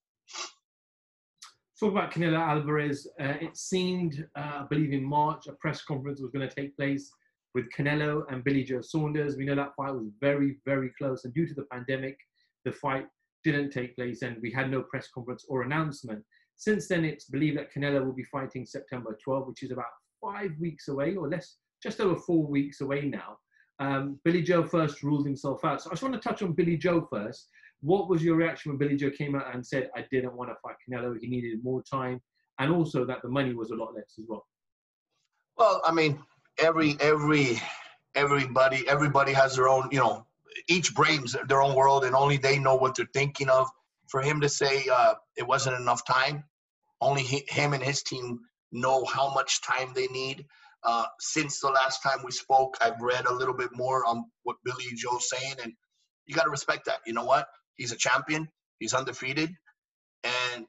Talk 1.82 1.94
about 1.94 2.12
Canelo 2.12 2.38
Alvarez. 2.38 3.08
Uh, 3.20 3.34
it 3.42 3.58
seemed, 3.58 4.28
uh, 4.36 4.62
I 4.62 4.66
believe, 4.70 4.94
in 4.94 5.04
March, 5.04 5.48
a 5.48 5.54
press 5.54 5.82
conference 5.82 6.22
was 6.22 6.30
going 6.30 6.48
to 6.48 6.56
take 6.56 6.78
place 6.78 7.12
with 7.56 7.72
Canelo 7.76 8.22
and 8.30 8.44
Billy 8.44 8.64
Joe 8.64 8.82
Saunders. 8.82 9.36
We 9.36 9.46
know 9.46 9.56
that 9.56 9.74
fight 9.76 9.90
was 9.90 10.12
very, 10.22 10.58
very 10.64 10.92
close, 10.96 11.26
and 11.26 11.34
due 11.34 11.48
to 11.48 11.56
the 11.56 11.66
pandemic, 11.72 12.20
the 12.66 12.72
fight 12.72 13.08
didn't 13.44 13.72
take 13.72 13.96
place, 13.96 14.22
and 14.22 14.38
we 14.44 14.52
had 14.52 14.70
no 14.70 14.84
press 14.84 15.08
conference 15.12 15.44
or 15.50 15.64
announcement. 15.64 16.24
Since 16.56 16.88
then, 16.88 17.04
it's 17.04 17.26
believed 17.26 17.58
that 17.58 17.74
Canelo 17.74 18.06
will 18.06 18.14
be 18.14 18.26
fighting 18.26 18.64
September 18.64 19.18
12, 19.24 19.48
which 19.48 19.64
is 19.64 19.72
about 19.72 19.86
five 20.24 20.52
weeks 20.60 20.88
away, 20.88 21.16
or 21.16 21.28
less, 21.30 21.56
just 21.82 22.00
over 22.00 22.16
four 22.16 22.46
weeks 22.46 22.82
away 22.82 23.08
now. 23.08 23.40
Um, 23.80 24.20
Billy 24.24 24.44
Joe 24.44 24.64
first 24.64 25.02
ruled 25.02 25.26
himself 25.26 25.66
out. 25.66 25.82
So 25.82 25.90
I 25.90 25.94
just 25.94 26.04
want 26.04 26.14
to 26.14 26.22
touch 26.22 26.44
on 26.44 26.54
Billy 26.54 26.78
Joe 26.78 27.08
first. 27.12 27.50
What 27.82 28.10
was 28.10 28.24
your 28.24 28.36
reaction 28.36 28.72
when 28.72 28.78
Billy 28.78 28.96
Joe 28.96 29.10
came 29.10 29.36
out 29.36 29.54
and 29.54 29.66
said, 29.66 29.90
I 29.96 30.06
didn't 30.12 30.36
want 30.36 30.52
to 30.52 30.56
fight 30.62 30.76
Canelo, 30.88 31.18
he 31.20 31.28
needed 31.28 31.64
more 31.64 31.82
time, 31.82 32.22
and 32.60 32.72
also 32.72 33.06
that 33.06 33.22
the 33.24 33.30
money 33.30 33.54
was 33.54 33.72
a 33.72 33.76
lot 33.76 33.96
less 33.96 34.14
as 34.20 34.26
well? 34.28 34.46
Well, 35.58 35.82
I 35.84 35.92
mean, 35.92 36.20
every 36.60 36.96
every 37.00 37.60
everybody 38.16 38.88
everybody 38.88 39.34
has 39.34 39.56
their 39.56 39.68
own, 39.68 39.90
you 39.92 40.00
know, 40.00 40.26
each 40.68 40.94
brain's 40.94 41.36
their 41.48 41.62
own 41.62 41.76
world, 41.76 42.06
and 42.06 42.16
only 42.16 42.38
they 42.38 42.60
know 42.60 42.76
what 42.76 42.96
they're 42.96 43.08
thinking 43.14 43.50
of. 43.50 43.68
For 44.08 44.22
him 44.22 44.42
to 44.42 44.50
say 44.50 44.86
uh, 44.92 45.16
it 45.38 45.48
wasn't 45.48 45.80
enough 45.80 46.06
time, 46.06 46.44
only 47.00 47.24
he, 47.24 47.44
him 47.48 47.74
and 47.74 47.82
his 47.82 48.04
team 48.04 48.40
know 48.72 49.06
how 49.06 49.34
much 49.34 49.62
time 49.62 49.94
they 49.96 50.08
need. 50.08 50.46
Uh, 50.84 51.06
since 51.20 51.60
the 51.60 51.70
last 51.70 52.02
time 52.02 52.20
we 52.24 52.32
spoke, 52.32 52.76
I've 52.82 53.00
read 53.02 53.26
a 53.26 53.34
little 53.34 53.54
bit 53.54 53.70
more 53.74 54.06
on 54.06 54.26
what 54.44 54.58
Billy 54.66 54.86
Joe's 54.96 55.30
saying, 55.30 55.56
and 55.64 55.74
you 56.26 56.36
got 56.36 56.44
to 56.44 56.50
respect 56.50 56.86
that. 56.86 57.00
You 57.06 57.14
know 57.14 57.26
what? 57.26 57.48
He's 57.78 57.92
a 57.94 57.98
champion. 57.98 58.50
He's 58.80 58.94
undefeated, 58.94 59.52
and 60.24 60.66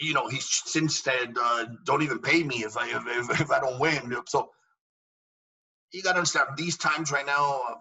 you 0.00 0.14
know 0.14 0.28
he's 0.28 0.48
since 0.66 1.02
said, 1.02 1.34
uh, 1.40 1.66
"Don't 1.86 2.02
even 2.02 2.20
pay 2.20 2.42
me 2.44 2.64
if 2.64 2.76
I 2.76 2.88
if, 2.88 3.40
if 3.42 3.50
I 3.50 3.60
don't 3.60 3.80
win." 3.80 4.14
So 4.28 4.50
you 5.92 6.02
got 6.02 6.12
to 6.12 6.18
understand 6.18 6.50
these 6.56 6.78
times 6.78 7.12
right 7.12 7.26
now 7.26 7.62
uh, 7.70 7.74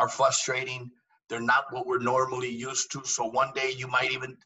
are 0.00 0.08
frustrating. 0.08 0.90
They're 1.30 1.40
not 1.40 1.66
what 1.70 1.86
we're 1.86 2.00
normally 2.00 2.50
used 2.50 2.92
to. 2.92 3.02
So 3.04 3.26
one 3.26 3.52
day 3.54 3.72
you 3.76 3.88
might 3.88 4.12
even, 4.12 4.36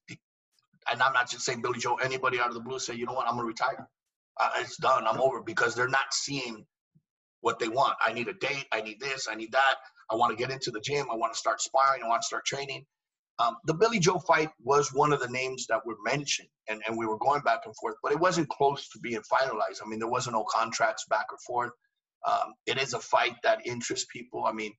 and 0.93 1.03
I'm 1.03 1.13
not 1.15 1.31
just 1.31 1.45
saying 1.45 1.63
Billy 1.63 1.81
Joe, 1.81 1.97
anybody 1.97 2.41
out 2.41 2.49
of 2.49 2.55
the 2.55 2.61
blue 2.61 2.79
say, 2.81 2.95
you 2.95 3.07
know 3.07 3.15
what, 3.15 3.29
I'm 3.29 3.37
gonna 3.37 3.47
retire 3.49 3.77
uh, 4.41 4.51
it's 4.59 4.77
done. 4.77 5.07
I'm 5.07 5.21
over 5.21 5.43
because 5.43 5.75
they're 5.75 5.89
not 5.89 6.13
seeing 6.13 6.67
what 7.43 7.61
they 7.61 7.69
want. 7.69 7.97
I 8.01 8.13
need 8.15 8.29
a 8.29 8.35
date. 8.35 8.67
I 8.73 8.83
need 8.83 9.01
this. 9.01 9.29
I 9.31 9.37
need 9.37 9.53
that. 9.53 9.77
I 10.11 10.15
want 10.15 10.37
to 10.37 10.43
get 10.43 10.53
into 10.53 10.71
the 10.71 10.81
gym. 10.81 11.07
I 11.11 11.17
want 11.17 11.33
to 11.33 11.39
start 11.39 11.61
sparring. 11.61 12.03
I 12.03 12.09
want 12.09 12.23
to 12.23 12.27
start 12.27 12.45
training. 12.45 12.85
Um, 13.39 13.57
the 13.67 13.75
Billy 13.75 13.99
Joe 13.99 14.19
fight 14.19 14.49
was 14.63 14.95
one 14.95 15.13
of 15.13 15.21
the 15.21 15.29
names 15.29 15.67
that 15.67 15.85
were 15.85 15.97
mentioned, 16.05 16.49
and, 16.69 16.83
and 16.87 16.97
we 16.97 17.07
were 17.07 17.19
going 17.19 17.43
back 17.43 17.61
and 17.67 17.75
forth, 17.77 17.97
but 18.03 18.13
it 18.13 18.19
wasn't 18.19 18.49
close 18.49 18.89
to 18.89 18.99
being 19.01 19.21
finalized. 19.31 19.81
I 19.85 19.89
mean, 19.89 19.99
there 19.99 20.09
wasn't 20.09 20.37
no 20.37 20.45
contracts 20.45 21.05
back 21.11 21.27
or 21.31 21.39
forth. 21.47 21.73
Um, 22.27 22.55
it 22.67 22.79
is 22.79 22.95
a 22.95 22.99
fight 22.99 23.35
that 23.43 23.67
interests 23.67 24.07
people. 24.11 24.45
I 24.47 24.53
mean, 24.53 24.73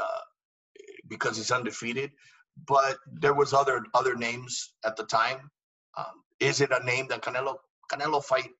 uh, 0.00 0.20
because 1.08 1.36
he's 1.36 1.50
undefeated, 1.50 2.12
but 2.68 2.98
there 3.12 3.34
was 3.34 3.52
other 3.52 3.84
other 3.94 4.14
names 4.14 4.74
at 4.84 4.96
the 4.96 5.04
time. 5.04 5.50
Um, 5.98 6.22
is 6.38 6.60
it 6.60 6.70
a 6.70 6.84
name 6.84 7.08
that 7.08 7.22
Canelo 7.22 7.56
Canelo 7.90 8.22
fight 8.22 8.50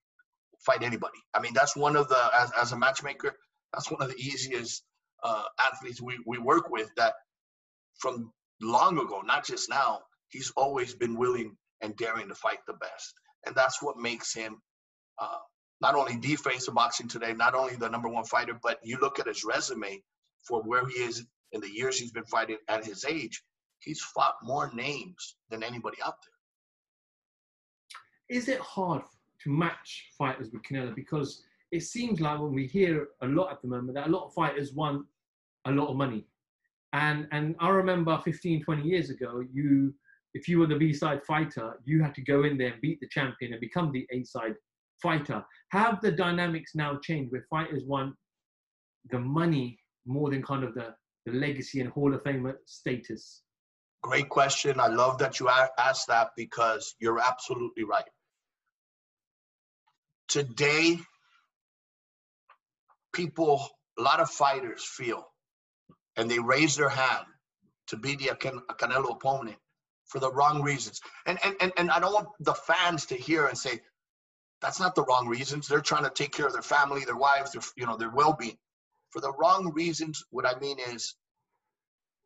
fight 0.65 0.83
anybody. 0.83 1.19
I 1.35 1.41
mean, 1.41 1.53
that's 1.55 1.77
one 1.77 1.97
of 1.97 2.09
the 2.09 2.31
as, 2.35 2.51
as 2.61 2.73
a 2.73 2.79
matchmaker, 2.79 3.37
that's 3.73 3.91
one 3.91 4.03
of 4.03 4.09
the 4.09 4.17
easiest 4.17 4.83
uh, 5.25 5.43
athletes 5.59 6.01
we, 6.01 6.19
we 6.27 6.39
work 6.39 6.71
with. 6.71 6.91
That 6.97 7.15
from 7.99 8.33
long 8.61 8.99
ago, 8.99 9.23
not 9.25 9.47
just 9.47 9.69
now, 9.69 10.01
he's 10.29 10.53
always 10.57 10.95
been 10.95 11.17
willing 11.17 11.57
and 11.83 11.97
daring 11.97 12.29
to 12.29 12.35
fight 12.35 12.59
the 12.67 12.75
best, 12.75 13.15
and 13.47 13.55
that's 13.55 13.83
what 13.83 13.97
makes 13.99 14.35
him 14.35 14.61
uh, 15.21 15.39
not 15.81 15.95
only 15.95 16.17
the 16.17 16.37
face 16.37 16.69
of 16.69 16.75
boxing 16.75 17.09
today, 17.09 17.33
not 17.33 17.55
only 17.55 17.77
the 17.77 17.89
number 17.89 18.09
one 18.09 18.25
fighter, 18.25 18.59
but 18.63 18.79
you 18.83 18.99
look 19.01 19.19
at 19.19 19.27
his 19.27 19.45
resume 19.45 20.03
for 20.47 20.63
where 20.63 20.87
he 20.87 20.95
is 20.95 21.27
in 21.53 21.61
the 21.61 21.71
years 21.71 21.99
he's 21.99 22.13
been 22.13 22.25
fighting 22.25 22.59
at 22.69 22.85
his 22.85 23.05
age. 23.05 23.43
He's 23.81 24.01
fought 24.01 24.35
more 24.43 24.71
names 24.75 25.37
than 25.51 25.63
anybody 25.63 25.99
out 26.05 26.15
there. 28.31 28.39
Is 28.39 28.49
it 28.49 28.61
hard 28.61 29.03
to 29.43 29.51
match 29.51 30.07
fighters 30.17 30.51
with 30.53 30.63
Canelo 30.63 30.95
because 30.95 31.45
it 31.71 31.83
seems 31.83 32.21
like 32.21 32.41
when 32.41 32.55
we 32.55 32.67
hear 32.67 33.09
a 33.23 33.27
lot 33.27 33.53
at 33.53 33.61
the 33.61 33.69
moment 33.69 33.95
that 33.95 34.07
a 34.07 34.11
lot 34.11 34.27
of 34.27 34.35
fighters 34.35 34.73
want 34.73 35.05
a 35.67 35.71
lot 35.71 35.89
of 35.89 35.97
money. 35.97 36.27
And 36.93 37.27
and 37.33 37.57
I 37.61 37.69
remember 37.69 38.19
15, 38.25 38.63
20 38.63 38.83
years 38.83 39.11
ago, 39.11 39.43
you 39.53 39.95
if 40.35 40.49
you 40.49 40.59
were 40.59 40.67
the 40.67 40.77
B-side 40.77 41.23
fighter, 41.25 41.79
you 41.85 42.03
had 42.03 42.15
to 42.17 42.23
go 42.23 42.43
in 42.43 42.59
there 42.59 42.73
and 42.73 42.81
beat 42.81 42.99
the 43.01 43.09
champion 43.09 43.53
and 43.53 43.61
become 43.61 43.93
the 43.93 44.07
A-side 44.11 44.55
fighter. 45.01 45.45
Have 45.71 46.01
the 46.01 46.11
dynamics 46.11 46.73
now 46.75 46.99
changed 47.01 47.31
where 47.31 47.47
fighters 47.49 47.85
want 47.85 48.15
the 49.11 49.21
money 49.21 49.79
more 50.07 50.31
than 50.31 50.43
kind 50.43 50.65
of 50.65 50.75
the, 50.75 50.93
the 51.25 51.33
legacy 51.33 51.81
and 51.81 51.91
Hall 51.91 52.13
of 52.13 52.23
Fame 52.25 52.53
status? 52.67 53.43
Great 54.03 54.29
question. 54.29 54.81
I 54.81 54.89
love 54.89 55.19
that 55.19 55.39
you 55.39 55.49
asked 55.79 56.09
that 56.09 56.31
because 56.37 56.97
you're 56.99 57.21
absolutely 57.21 57.85
right 57.85 58.05
today 60.29 60.99
people 63.13 63.69
a 63.99 64.03
lot 64.03 64.21
of 64.21 64.29
fighters 64.29 64.85
feel 64.85 65.25
and 66.17 66.31
they 66.31 66.39
raise 66.39 66.77
their 66.77 66.89
hand 66.89 67.27
to 67.89 67.97
be 67.97 68.17
the 68.17 68.27
Canelo 68.27 69.13
opponent 69.13 69.57
for 70.07 70.19
the 70.19 70.33
wrong 70.33 70.63
reasons. 70.63 71.01
And, 71.27 71.39
and, 71.45 71.57
and, 71.61 71.73
and 71.77 71.91
I 71.91 72.01
don't 72.01 72.13
want 72.13 72.29
the 72.41 72.55
fans 72.55 73.07
to 73.07 73.15
hear 73.15 73.47
and 73.47 73.57
say, 73.57 73.81
that's 74.61 74.81
not 74.81 74.95
the 74.95 75.05
wrong 75.05 75.29
reasons. 75.29 75.69
They're 75.69 75.81
trying 75.81 76.05
to 76.05 76.11
take 76.11 76.33
care 76.33 76.47
of 76.47 76.53
their 76.53 76.63
family, 76.63 77.05
their 77.05 77.17
wives, 77.17 77.53
their, 77.53 77.63
you 77.77 77.87
know, 77.87 77.97
their 77.97 78.11
well-being. 78.11 78.57
For 79.11 79.21
the 79.21 79.33
wrong 79.33 79.73
reasons, 79.75 80.25
what 80.31 80.47
I 80.47 80.59
mean 80.59 80.79
is 80.91 81.15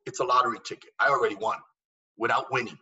it's 0.07 0.21
a 0.21 0.25
lottery 0.25 0.59
ticket. 0.64 0.90
I 0.99 1.09
already 1.09 1.35
won 1.35 1.59
without 2.16 2.52
winning. 2.52 2.78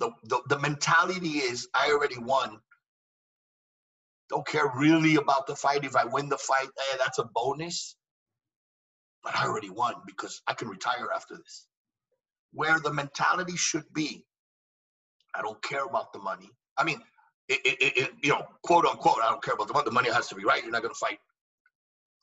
The, 0.00 0.10
the, 0.24 0.40
the 0.48 0.58
mentality 0.58 1.38
is 1.38 1.68
I 1.74 1.90
already 1.92 2.18
won 2.18 2.60
don't 4.30 4.46
care 4.46 4.72
really 4.76 5.16
about 5.16 5.46
the 5.46 5.54
fight. 5.54 5.84
If 5.84 5.96
I 5.96 6.04
win 6.04 6.28
the 6.28 6.38
fight, 6.38 6.66
eh, 6.66 6.96
that's 6.98 7.18
a 7.18 7.28
bonus. 7.34 7.96
But 9.24 9.36
I 9.36 9.46
already 9.46 9.70
won 9.70 9.94
because 10.06 10.42
I 10.46 10.54
can 10.54 10.68
retire 10.68 11.08
after 11.14 11.36
this. 11.36 11.66
Where 12.52 12.78
the 12.78 12.92
mentality 12.92 13.56
should 13.56 13.92
be, 13.92 14.24
I 15.34 15.42
don't 15.42 15.60
care 15.62 15.84
about 15.84 16.12
the 16.12 16.20
money. 16.20 16.50
I 16.76 16.84
mean, 16.84 17.00
it, 17.48 17.60
it, 17.64 17.96
it, 17.96 18.10
you 18.22 18.30
know, 18.30 18.46
quote 18.62 18.84
unquote, 18.84 19.18
I 19.22 19.30
don't 19.30 19.42
care 19.42 19.54
about 19.54 19.66
the 19.68 19.74
money. 19.74 19.84
The 19.86 19.90
money 19.92 20.10
has 20.10 20.28
to 20.28 20.34
be 20.34 20.44
right. 20.44 20.62
You're 20.62 20.72
not 20.72 20.82
going 20.82 20.94
to 20.94 20.98
fight 20.98 21.18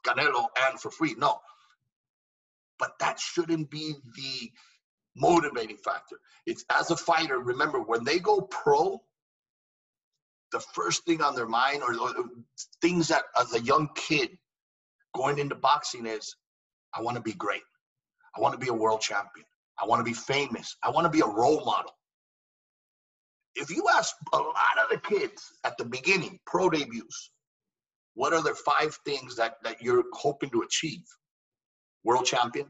Canelo 0.06 0.48
and 0.68 0.80
for 0.80 0.92
free. 0.92 1.16
No. 1.18 1.40
But 2.80 2.98
that 3.00 3.20
shouldn't 3.20 3.70
be 3.70 3.94
the 4.16 4.52
motivating 5.16 5.78
factor. 5.78 6.18
It's 6.46 6.66
as 6.70 6.92
a 6.92 6.98
fighter, 6.98 7.40
remember, 7.40 7.80
when 7.80 8.04
they 8.04 8.20
go 8.20 8.42
pro, 8.42 9.02
the 10.52 10.60
first 10.60 11.06
thing 11.06 11.22
on 11.22 11.36
their 11.36 11.48
mind 11.48 11.84
or, 11.84 11.94
or 11.94 12.14
things 12.82 13.10
that 13.10 13.24
as 13.40 13.54
a 13.54 13.62
young 13.62 13.90
kid 13.96 14.38
going 15.16 15.40
into 15.40 15.56
boxing 15.56 16.06
is 16.06 16.36
I 16.96 17.02
want 17.02 17.16
to 17.18 17.24
be 17.24 17.34
great. 17.34 17.62
I 18.36 18.42
want 18.42 18.54
to 18.54 18.60
be 18.60 18.70
a 18.70 18.74
world 18.74 19.02
champion. 19.02 19.46
I 19.82 19.86
want 19.86 20.00
to 20.00 20.04
be 20.04 20.14
famous. 20.14 20.76
I 20.84 20.90
want 20.90 21.06
to 21.06 21.10
be 21.10 21.22
a 21.22 21.28
role 21.28 21.64
model. 21.66 21.92
If 23.56 23.70
you 23.70 23.88
ask 23.90 24.16
a 24.34 24.38
lot 24.38 24.56
of 24.84 24.90
the 24.90 24.98
kids 24.98 25.44
at 25.64 25.78
the 25.78 25.86
beginning, 25.86 26.40
pro 26.46 26.70
debuts, 26.70 27.32
what 28.14 28.34
are 28.34 28.42
the 28.42 28.56
five 28.66 28.98
things 29.06 29.36
that, 29.36 29.56
that 29.64 29.82
you're 29.82 30.04
hoping 30.14 30.50
to 30.52 30.62
achieve? 30.62 31.04
World 32.04 32.26
champion, 32.26 32.68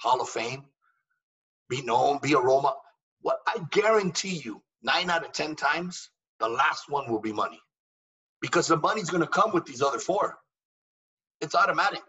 Hall 0.00 0.20
of 0.20 0.28
Fame, 0.28 0.64
be 1.68 1.82
known, 1.82 2.18
be 2.22 2.34
a 2.34 2.38
role 2.38 2.62
model. 2.62 2.80
What 3.22 3.38
I 3.46 3.58
guarantee 3.70 4.40
you, 4.44 4.62
nine 4.82 5.10
out 5.10 5.24
of 5.24 5.32
10 5.32 5.56
times, 5.56 6.10
the 6.38 6.48
last 6.48 6.88
one 6.88 7.10
will 7.10 7.20
be 7.20 7.32
money 7.32 7.60
because 8.40 8.68
the 8.68 8.76
money's 8.76 9.10
going 9.10 9.22
to 9.22 9.28
come 9.28 9.52
with 9.52 9.64
these 9.64 9.82
other 9.82 9.98
four. 9.98 10.38
It's 11.40 11.54
automatic. 11.54 12.02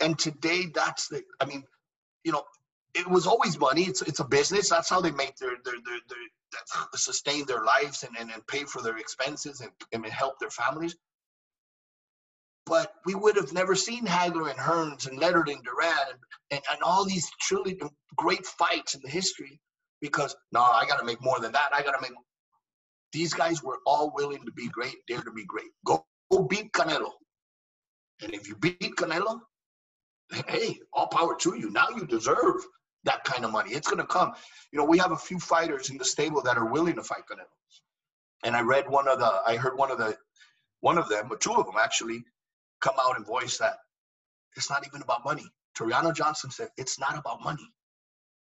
And 0.00 0.18
today, 0.18 0.66
that's 0.74 1.08
the. 1.08 1.22
I 1.40 1.46
mean, 1.46 1.64
you 2.24 2.32
know, 2.32 2.44
it 2.94 3.08
was 3.08 3.26
always 3.26 3.58
money. 3.58 3.82
It's 3.84 4.02
it's 4.02 4.20
a 4.20 4.24
business. 4.24 4.68
That's 4.70 4.88
how 4.90 5.00
they 5.00 5.12
make 5.12 5.36
their 5.36 5.56
their 5.64 5.74
their, 5.84 6.00
their 6.08 6.18
sustain 6.96 7.46
their 7.46 7.64
lives 7.64 8.04
and, 8.04 8.16
and, 8.18 8.30
and 8.30 8.46
pay 8.46 8.64
for 8.64 8.82
their 8.82 8.98
expenses 8.98 9.60
and, 9.60 9.70
and 9.92 10.04
help 10.06 10.38
their 10.40 10.50
families. 10.50 10.96
But 12.66 12.92
we 13.04 13.14
would 13.14 13.36
have 13.36 13.52
never 13.52 13.74
seen 13.74 14.06
Hagler 14.06 14.50
and 14.50 14.58
Hearns 14.58 15.08
and 15.08 15.18
Leonard 15.18 15.48
and 15.48 15.62
Duran 15.64 15.90
and, 16.10 16.18
and, 16.52 16.62
and 16.72 16.82
all 16.82 17.04
these 17.04 17.28
truly 17.40 17.80
great 18.16 18.46
fights 18.46 18.94
in 18.94 19.00
the 19.02 19.10
history 19.10 19.60
because 20.00 20.36
no, 20.52 20.62
I 20.62 20.86
got 20.86 20.98
to 21.00 21.04
make 21.04 21.22
more 21.22 21.40
than 21.40 21.52
that. 21.52 21.70
I 21.72 21.82
got 21.82 21.92
to 21.92 22.02
make. 22.02 22.12
These 23.12 23.34
guys 23.34 23.62
were 23.62 23.78
all 23.86 24.12
willing 24.14 24.44
to 24.46 24.52
be 24.52 24.68
great, 24.68 24.96
dare 25.08 25.22
to 25.22 25.32
be 25.32 25.44
great. 25.44 25.70
Go, 25.86 26.04
go 26.30 26.44
beat 26.44 26.72
Canelo. 26.72 27.10
And 28.22 28.34
if 28.34 28.48
you 28.48 28.56
beat 28.56 28.96
Canelo, 28.96 29.40
hey, 30.48 30.78
all 30.92 31.08
power 31.08 31.36
to 31.36 31.56
you. 31.56 31.70
Now 31.70 31.88
you 31.94 32.06
deserve 32.06 32.64
that 33.04 33.24
kind 33.24 33.44
of 33.44 33.52
money. 33.52 33.72
It's 33.72 33.88
going 33.88 34.00
to 34.00 34.06
come. 34.06 34.32
You 34.72 34.78
know, 34.78 34.84
we 34.84 34.98
have 34.98 35.12
a 35.12 35.16
few 35.16 35.38
fighters 35.38 35.90
in 35.90 35.98
the 35.98 36.04
stable 36.04 36.42
that 36.42 36.56
are 36.56 36.70
willing 36.70 36.96
to 36.96 37.02
fight 37.02 37.22
Canelo. 37.30 37.46
And 38.44 38.56
I 38.56 38.62
read 38.62 38.88
one 38.88 39.08
of 39.08 39.18
the, 39.18 39.40
I 39.46 39.56
heard 39.56 39.76
one 39.76 39.90
of 39.90 39.98
the, 39.98 40.16
one 40.80 40.98
of 40.98 41.08
them, 41.08 41.28
or 41.30 41.36
two 41.36 41.52
of 41.52 41.66
them 41.66 41.74
actually, 41.80 42.24
come 42.80 42.94
out 42.98 43.16
and 43.16 43.26
voice 43.26 43.58
that 43.58 43.76
it's 44.56 44.70
not 44.70 44.86
even 44.86 45.02
about 45.02 45.24
money. 45.24 45.44
Tureano 45.78 46.14
Johnson 46.14 46.50
said, 46.50 46.68
it's 46.76 46.98
not 46.98 47.18
about 47.18 47.42
money. 47.42 47.68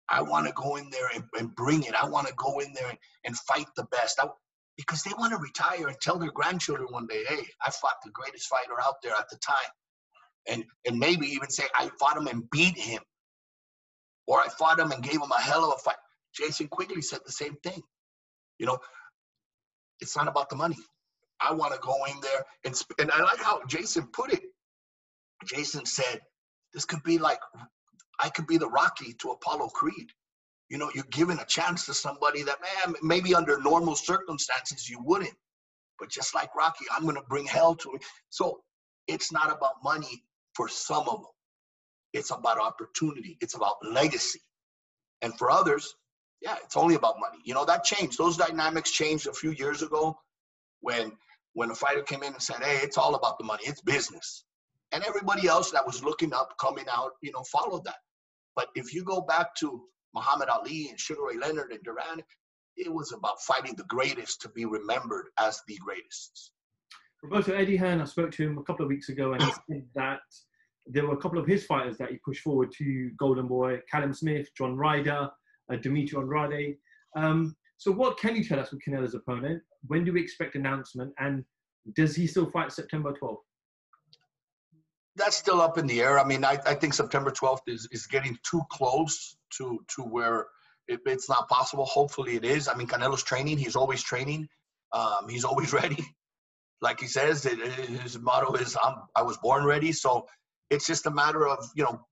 I 0.08 0.22
want 0.22 0.46
to 0.46 0.52
go 0.54 0.76
in 0.76 0.90
there 0.90 1.08
and, 1.14 1.24
and, 1.38 1.54
bring 1.54 1.84
it. 1.84 1.94
I 1.94 2.08
want 2.08 2.26
to 2.26 2.34
go 2.36 2.58
in 2.58 2.72
there 2.72 2.88
and, 2.88 2.98
and 3.24 3.36
fight 3.36 3.66
the 3.76 3.84
best. 3.92 4.18
I, 4.20 4.26
because 4.76 5.02
they 5.02 5.12
want 5.18 5.32
to 5.32 5.38
retire 5.38 5.88
and 5.88 6.00
tell 6.00 6.18
their 6.18 6.32
grandchildren 6.32 6.88
one 6.90 7.06
day, 7.06 7.22
hey, 7.28 7.46
I 7.64 7.70
fought 7.70 7.96
the 8.04 8.10
greatest 8.10 8.48
fighter 8.48 8.80
out 8.82 8.96
there 9.02 9.12
at 9.12 9.28
the 9.28 9.36
time. 9.36 9.70
And, 10.48 10.64
and 10.86 10.98
maybe 10.98 11.26
even 11.26 11.50
say, 11.50 11.64
I 11.76 11.90
fought 11.98 12.16
him 12.16 12.26
and 12.26 12.48
beat 12.50 12.76
him. 12.78 13.02
Or 14.26 14.40
I 14.40 14.48
fought 14.58 14.78
him 14.78 14.90
and 14.92 15.02
gave 15.02 15.14
him 15.14 15.30
a 15.36 15.40
hell 15.40 15.64
of 15.64 15.74
a 15.76 15.78
fight. 15.78 15.96
Jason 16.34 16.68
Quigley 16.68 17.02
said 17.02 17.20
the 17.26 17.32
same 17.32 17.56
thing. 17.62 17.82
You 18.58 18.66
know, 18.66 18.78
it's 20.00 20.16
not 20.16 20.28
about 20.28 20.48
the 20.48 20.56
money. 20.56 20.76
I 21.40 21.52
want 21.52 21.72
to 21.72 21.80
go 21.80 21.96
in 22.04 22.20
there 22.20 22.44
and 22.64 22.80
and 22.98 23.10
I 23.10 23.22
like 23.22 23.38
how 23.38 23.62
Jason 23.66 24.06
put 24.12 24.32
it. 24.32 24.42
Jason 25.46 25.86
said, 25.86 26.20
"This 26.74 26.84
could 26.84 27.02
be 27.02 27.18
like 27.18 27.40
I 28.20 28.28
could 28.28 28.46
be 28.46 28.58
the 28.58 28.68
Rocky 28.68 29.14
to 29.14 29.30
Apollo 29.30 29.68
Creed. 29.68 30.12
You 30.68 30.78
know, 30.78 30.90
you're 30.94 31.04
giving 31.10 31.38
a 31.38 31.44
chance 31.46 31.86
to 31.86 31.94
somebody 31.94 32.42
that 32.42 32.58
man 32.60 32.94
maybe 33.02 33.34
under 33.34 33.58
normal 33.60 33.96
circumstances 33.96 34.88
you 34.88 35.00
wouldn't, 35.02 35.34
but 35.98 36.10
just 36.10 36.34
like 36.34 36.54
Rocky, 36.54 36.84
I'm 36.92 37.02
going 37.02 37.16
to 37.16 37.22
bring 37.28 37.46
hell 37.46 37.74
to 37.76 37.94
it. 37.94 38.04
So 38.28 38.60
it's 39.08 39.32
not 39.32 39.50
about 39.50 39.82
money 39.82 40.22
for 40.54 40.68
some 40.68 41.08
of 41.08 41.22
them. 41.22 41.32
It's 42.12 42.30
about 42.30 42.58
opportunity. 42.58 43.38
It's 43.40 43.54
about 43.54 43.76
legacy. 43.84 44.40
And 45.22 45.36
for 45.38 45.50
others, 45.50 45.94
yeah, 46.40 46.56
it's 46.64 46.76
only 46.76 46.94
about 46.94 47.16
money. 47.20 47.38
You 47.44 47.54
know, 47.54 47.64
that 47.66 47.84
changed. 47.84 48.18
Those 48.18 48.36
dynamics 48.36 48.90
changed 48.90 49.26
a 49.26 49.32
few 49.32 49.50
years 49.52 49.82
ago 49.82 50.18
when 50.80 51.12
when 51.52 51.70
a 51.70 51.74
fighter 51.74 52.02
came 52.02 52.22
in 52.22 52.32
and 52.32 52.42
said, 52.42 52.62
"Hey, 52.62 52.78
it's 52.82 52.96
all 52.96 53.14
about 53.14 53.38
the 53.38 53.44
money. 53.44 53.64
It's 53.66 53.80
business," 53.82 54.44
and 54.92 55.04
everybody 55.04 55.46
else 55.48 55.70
that 55.72 55.86
was 55.86 56.02
looking 56.02 56.32
up, 56.32 56.56
coming 56.58 56.86
out, 56.90 57.12
you 57.20 57.32
know, 57.32 57.42
followed 57.44 57.84
that. 57.84 57.98
But 58.56 58.68
if 58.74 58.94
you 58.94 59.04
go 59.04 59.20
back 59.20 59.54
to 59.56 59.86
Muhammad 60.14 60.48
Ali 60.48 60.88
and 60.88 60.98
Sugar 60.98 61.24
Ray 61.24 61.36
Leonard 61.36 61.72
and 61.72 61.82
Duran, 61.82 62.22
it 62.76 62.92
was 62.92 63.12
about 63.12 63.42
fighting 63.42 63.74
the 63.76 63.84
greatest 63.84 64.40
to 64.42 64.48
be 64.48 64.64
remembered 64.64 65.26
as 65.38 65.60
the 65.66 65.76
greatest. 65.76 66.52
Roberto 67.22 67.52
Eddie 67.54 67.76
Hearn, 67.76 68.00
I 68.00 68.04
spoke 68.04 68.30
to 68.32 68.42
him 68.42 68.58
a 68.58 68.62
couple 68.62 68.84
of 68.84 68.88
weeks 68.88 69.08
ago, 69.10 69.34
and 69.34 69.42
he 69.42 69.50
said 69.68 69.84
that 69.94 70.20
there 70.86 71.06
were 71.06 71.14
a 71.14 71.20
couple 71.20 71.38
of 71.38 71.46
his 71.46 71.66
fighters 71.66 71.98
that 71.98 72.10
he 72.10 72.18
pushed 72.24 72.42
forward 72.42 72.72
to 72.78 73.10
Golden 73.18 73.46
Boy, 73.46 73.80
Callum 73.90 74.14
Smith, 74.14 74.48
John 74.56 74.76
Ryder, 74.76 75.30
uh, 75.72 75.76
Demetrius 75.76 76.22
Andrade. 76.22 76.76
Um, 77.16 77.56
so 77.76 77.92
what 77.92 78.18
can 78.18 78.36
you 78.36 78.44
tell 78.44 78.58
us 78.58 78.70
with 78.70 78.82
Canelo's 78.82 79.14
opponent? 79.14 79.62
When 79.86 80.04
do 80.04 80.12
we 80.12 80.20
expect 80.20 80.54
announcement? 80.54 81.12
And 81.18 81.44
does 81.94 82.16
he 82.16 82.26
still 82.26 82.50
fight 82.50 82.72
September 82.72 83.12
12th? 83.12 83.38
That's 85.16 85.36
still 85.36 85.60
up 85.60 85.76
in 85.76 85.86
the 85.86 86.00
air. 86.00 86.18
I 86.18 86.24
mean, 86.24 86.44
I, 86.44 86.58
I 86.66 86.74
think 86.74 86.94
September 86.94 87.30
12th 87.30 87.62
is, 87.66 87.88
is 87.90 88.06
getting 88.06 88.38
too 88.48 88.62
close 88.70 89.36
to 89.58 89.80
to 89.96 90.02
where 90.02 90.46
it, 90.88 91.00
it's 91.04 91.28
not 91.28 91.48
possible. 91.48 91.84
Hopefully 91.84 92.36
it 92.36 92.44
is. 92.44 92.68
I 92.68 92.74
mean, 92.74 92.86
Canelo's 92.86 93.22
training. 93.22 93.58
He's 93.58 93.76
always 93.76 94.02
training. 94.02 94.48
Um, 94.92 95.28
he's 95.28 95.44
always 95.44 95.72
ready. 95.80 95.98
Like 96.82 97.00
he 97.00 97.06
says, 97.06 97.44
it, 97.46 97.58
his 97.58 98.18
motto 98.18 98.54
is 98.54 98.76
I'm, 98.82 98.94
I 99.14 99.22
was 99.22 99.36
born 99.38 99.64
ready. 99.64 99.92
So 99.92 100.26
it's 100.70 100.86
just 100.86 101.06
a 101.06 101.10
matter 101.10 101.46
of, 101.46 101.58
you 101.74 101.84
know, 101.84 102.06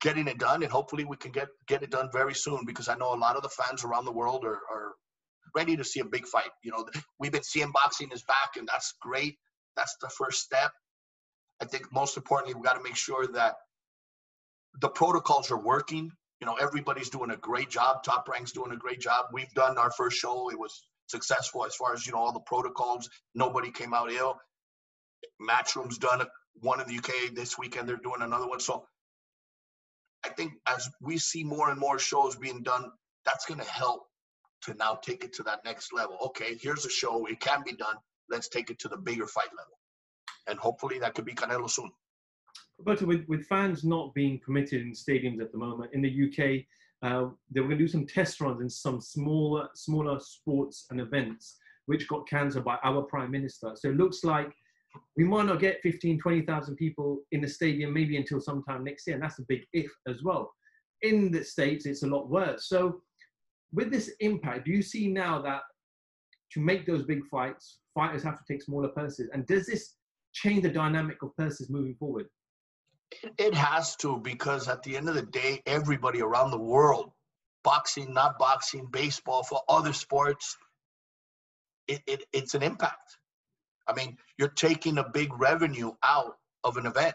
getting 0.00 0.28
it 0.28 0.38
done, 0.38 0.62
and 0.62 0.72
hopefully 0.72 1.04
we 1.04 1.16
can 1.16 1.30
get 1.30 1.48
get 1.66 1.82
it 1.82 1.90
done 1.90 2.08
very 2.12 2.34
soon 2.34 2.60
because 2.66 2.88
I 2.88 2.96
know 2.96 3.14
a 3.14 3.16
lot 3.16 3.36
of 3.36 3.42
the 3.42 3.48
fans 3.48 3.84
around 3.84 4.04
the 4.04 4.12
world 4.12 4.44
are, 4.44 4.60
are 4.70 4.92
ready 5.54 5.76
to 5.76 5.84
see 5.84 6.00
a 6.00 6.04
big 6.04 6.26
fight. 6.26 6.50
You 6.62 6.72
know, 6.72 6.86
we've 7.18 7.32
been 7.32 7.42
seeing 7.42 7.70
boxing 7.72 8.10
is 8.12 8.22
back, 8.22 8.56
and 8.56 8.68
that's 8.68 8.94
great. 9.00 9.36
That's 9.76 9.96
the 10.00 10.08
first 10.08 10.40
step. 10.40 10.72
I 11.62 11.66
think 11.66 11.92
most 11.92 12.16
importantly, 12.16 12.54
we 12.54 12.62
got 12.62 12.76
to 12.76 12.82
make 12.82 12.96
sure 12.96 13.26
that 13.28 13.54
the 14.80 14.88
protocols 14.88 15.50
are 15.50 15.60
working. 15.60 16.10
You 16.40 16.46
know, 16.46 16.54
everybody's 16.54 17.10
doing 17.10 17.30
a 17.30 17.36
great 17.36 17.68
job. 17.68 18.02
Top 18.02 18.26
Rank's 18.28 18.52
doing 18.52 18.72
a 18.72 18.76
great 18.76 19.00
job. 19.00 19.26
We've 19.32 19.52
done 19.54 19.76
our 19.76 19.90
first 19.90 20.16
show. 20.16 20.50
It 20.50 20.58
was 20.58 20.86
successful 21.10 21.64
as 21.64 21.74
far 21.74 21.92
as 21.92 22.06
you 22.06 22.12
know 22.12 22.18
all 22.18 22.32
the 22.32 22.40
protocols. 22.40 23.08
Nobody 23.34 23.70
came 23.70 23.94
out 23.94 24.10
ill. 24.12 24.36
Matchroom's 25.40 25.98
done 25.98 26.26
one 26.54 26.80
in 26.80 26.86
the 26.86 26.98
UK 26.98 27.34
this 27.34 27.58
weekend. 27.58 27.88
They're 27.88 27.96
doing 27.96 28.22
another 28.22 28.48
one. 28.48 28.60
So 28.60 28.84
I 30.24 30.28
think 30.28 30.52
as 30.66 30.88
we 31.00 31.18
see 31.18 31.44
more 31.44 31.70
and 31.70 31.78
more 31.78 31.98
shows 31.98 32.36
being 32.36 32.62
done, 32.62 32.90
that's 33.24 33.46
going 33.46 33.60
to 33.60 33.66
help 33.66 34.06
to 34.62 34.74
now 34.74 34.98
take 35.02 35.24
it 35.24 35.32
to 35.34 35.42
that 35.44 35.64
next 35.64 35.92
level. 35.92 36.18
Okay, 36.26 36.56
here's 36.60 36.84
a 36.84 36.90
show. 36.90 37.26
It 37.26 37.40
can 37.40 37.62
be 37.64 37.72
done. 37.72 37.96
Let's 38.28 38.48
take 38.48 38.70
it 38.70 38.78
to 38.80 38.88
the 38.88 38.96
bigger 38.96 39.26
fight 39.26 39.48
level. 39.56 39.78
And 40.46 40.58
hopefully 40.58 40.98
that 40.98 41.14
could 41.14 41.24
be 41.24 41.34
Canelo 41.34 41.68
soon. 41.68 41.90
But 42.78 43.02
with, 43.02 43.24
with 43.28 43.46
fans 43.46 43.84
not 43.84 44.14
being 44.14 44.38
permitted 44.38 44.82
in 44.82 44.92
stadiums 44.92 45.40
at 45.40 45.52
the 45.52 45.58
moment, 45.58 45.92
in 45.92 46.02
the 46.02 46.08
UK, 46.08 46.64
uh, 47.02 47.28
they 47.50 47.60
were 47.60 47.68
going 47.68 47.78
to 47.78 47.84
do 47.84 47.88
some 47.88 48.06
test 48.06 48.40
runs 48.40 48.60
in 48.60 48.68
some 48.68 49.00
smaller, 49.00 49.68
smaller 49.74 50.20
sports 50.20 50.86
and 50.90 51.00
events, 51.00 51.56
which 51.86 52.08
got 52.08 52.28
cancelled 52.28 52.64
by 52.64 52.78
our 52.84 53.02
Prime 53.02 53.30
Minister. 53.30 53.72
So 53.74 53.88
it 53.88 53.96
looks 53.96 54.22
like 54.22 54.52
we 55.16 55.24
might 55.24 55.46
not 55.46 55.60
get 55.60 55.80
15, 55.82 56.18
20,000 56.18 56.76
people 56.76 57.20
in 57.32 57.40
the 57.40 57.48
stadium 57.48 57.94
maybe 57.94 58.16
until 58.16 58.40
sometime 58.40 58.84
next 58.84 59.06
year. 59.06 59.14
And 59.14 59.22
that's 59.22 59.38
a 59.38 59.44
big 59.48 59.62
if 59.72 59.90
as 60.06 60.22
well. 60.22 60.52
In 61.02 61.30
the 61.30 61.42
States, 61.42 61.86
it's 61.86 62.02
a 62.02 62.06
lot 62.06 62.28
worse. 62.28 62.68
So, 62.68 63.00
with 63.72 63.90
this 63.90 64.12
impact, 64.20 64.66
do 64.66 64.72
you 64.72 64.82
see 64.82 65.08
now 65.08 65.40
that 65.42 65.62
to 66.52 66.60
make 66.60 66.86
those 66.86 67.04
big 67.04 67.24
fights, 67.30 67.78
fighters 67.94 68.22
have 68.24 68.36
to 68.36 68.44
take 68.46 68.62
smaller 68.62 68.88
purses? 68.88 69.30
And 69.32 69.46
does 69.46 69.66
this 69.66 69.94
change 70.32 70.64
the 70.64 70.70
dynamic 70.70 71.22
of 71.22 71.34
purses 71.36 71.70
moving 71.70 71.94
forward? 71.94 72.26
It 73.38 73.54
has 73.54 73.96
to, 73.96 74.18
because 74.18 74.68
at 74.68 74.82
the 74.82 74.96
end 74.96 75.08
of 75.08 75.14
the 75.14 75.22
day, 75.22 75.62
everybody 75.66 76.22
around 76.22 76.50
the 76.50 76.58
world, 76.58 77.12
boxing, 77.64 78.14
not 78.14 78.38
boxing, 78.38 78.86
baseball, 78.90 79.42
for 79.42 79.60
other 79.68 79.92
sports, 79.92 80.56
it, 81.88 82.02
it, 82.06 82.24
it's 82.32 82.54
an 82.54 82.62
impact 82.62 83.18
I 83.90 83.94
mean, 83.94 84.16
you're 84.38 84.48
taking 84.48 84.98
a 84.98 85.08
big 85.08 85.32
revenue 85.38 85.92
out 86.04 86.36
of 86.62 86.76
an 86.76 86.86
event, 86.86 87.14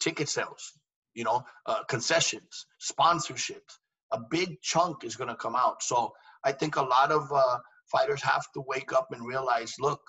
ticket 0.00 0.28
sales, 0.28 0.72
you 1.14 1.24
know, 1.24 1.44
uh, 1.66 1.82
concessions, 1.88 2.66
sponsorships. 2.80 3.78
A 4.12 4.20
big 4.30 4.60
chunk 4.60 5.04
is 5.04 5.16
going 5.16 5.30
to 5.30 5.36
come 5.36 5.56
out. 5.56 5.82
So 5.82 6.12
I 6.44 6.52
think 6.52 6.76
a 6.76 6.82
lot 6.82 7.10
of 7.10 7.30
uh, 7.32 7.58
fighters 7.90 8.22
have 8.22 8.44
to 8.52 8.62
wake 8.66 8.92
up 8.92 9.08
and 9.12 9.26
realize, 9.26 9.74
look, 9.80 10.02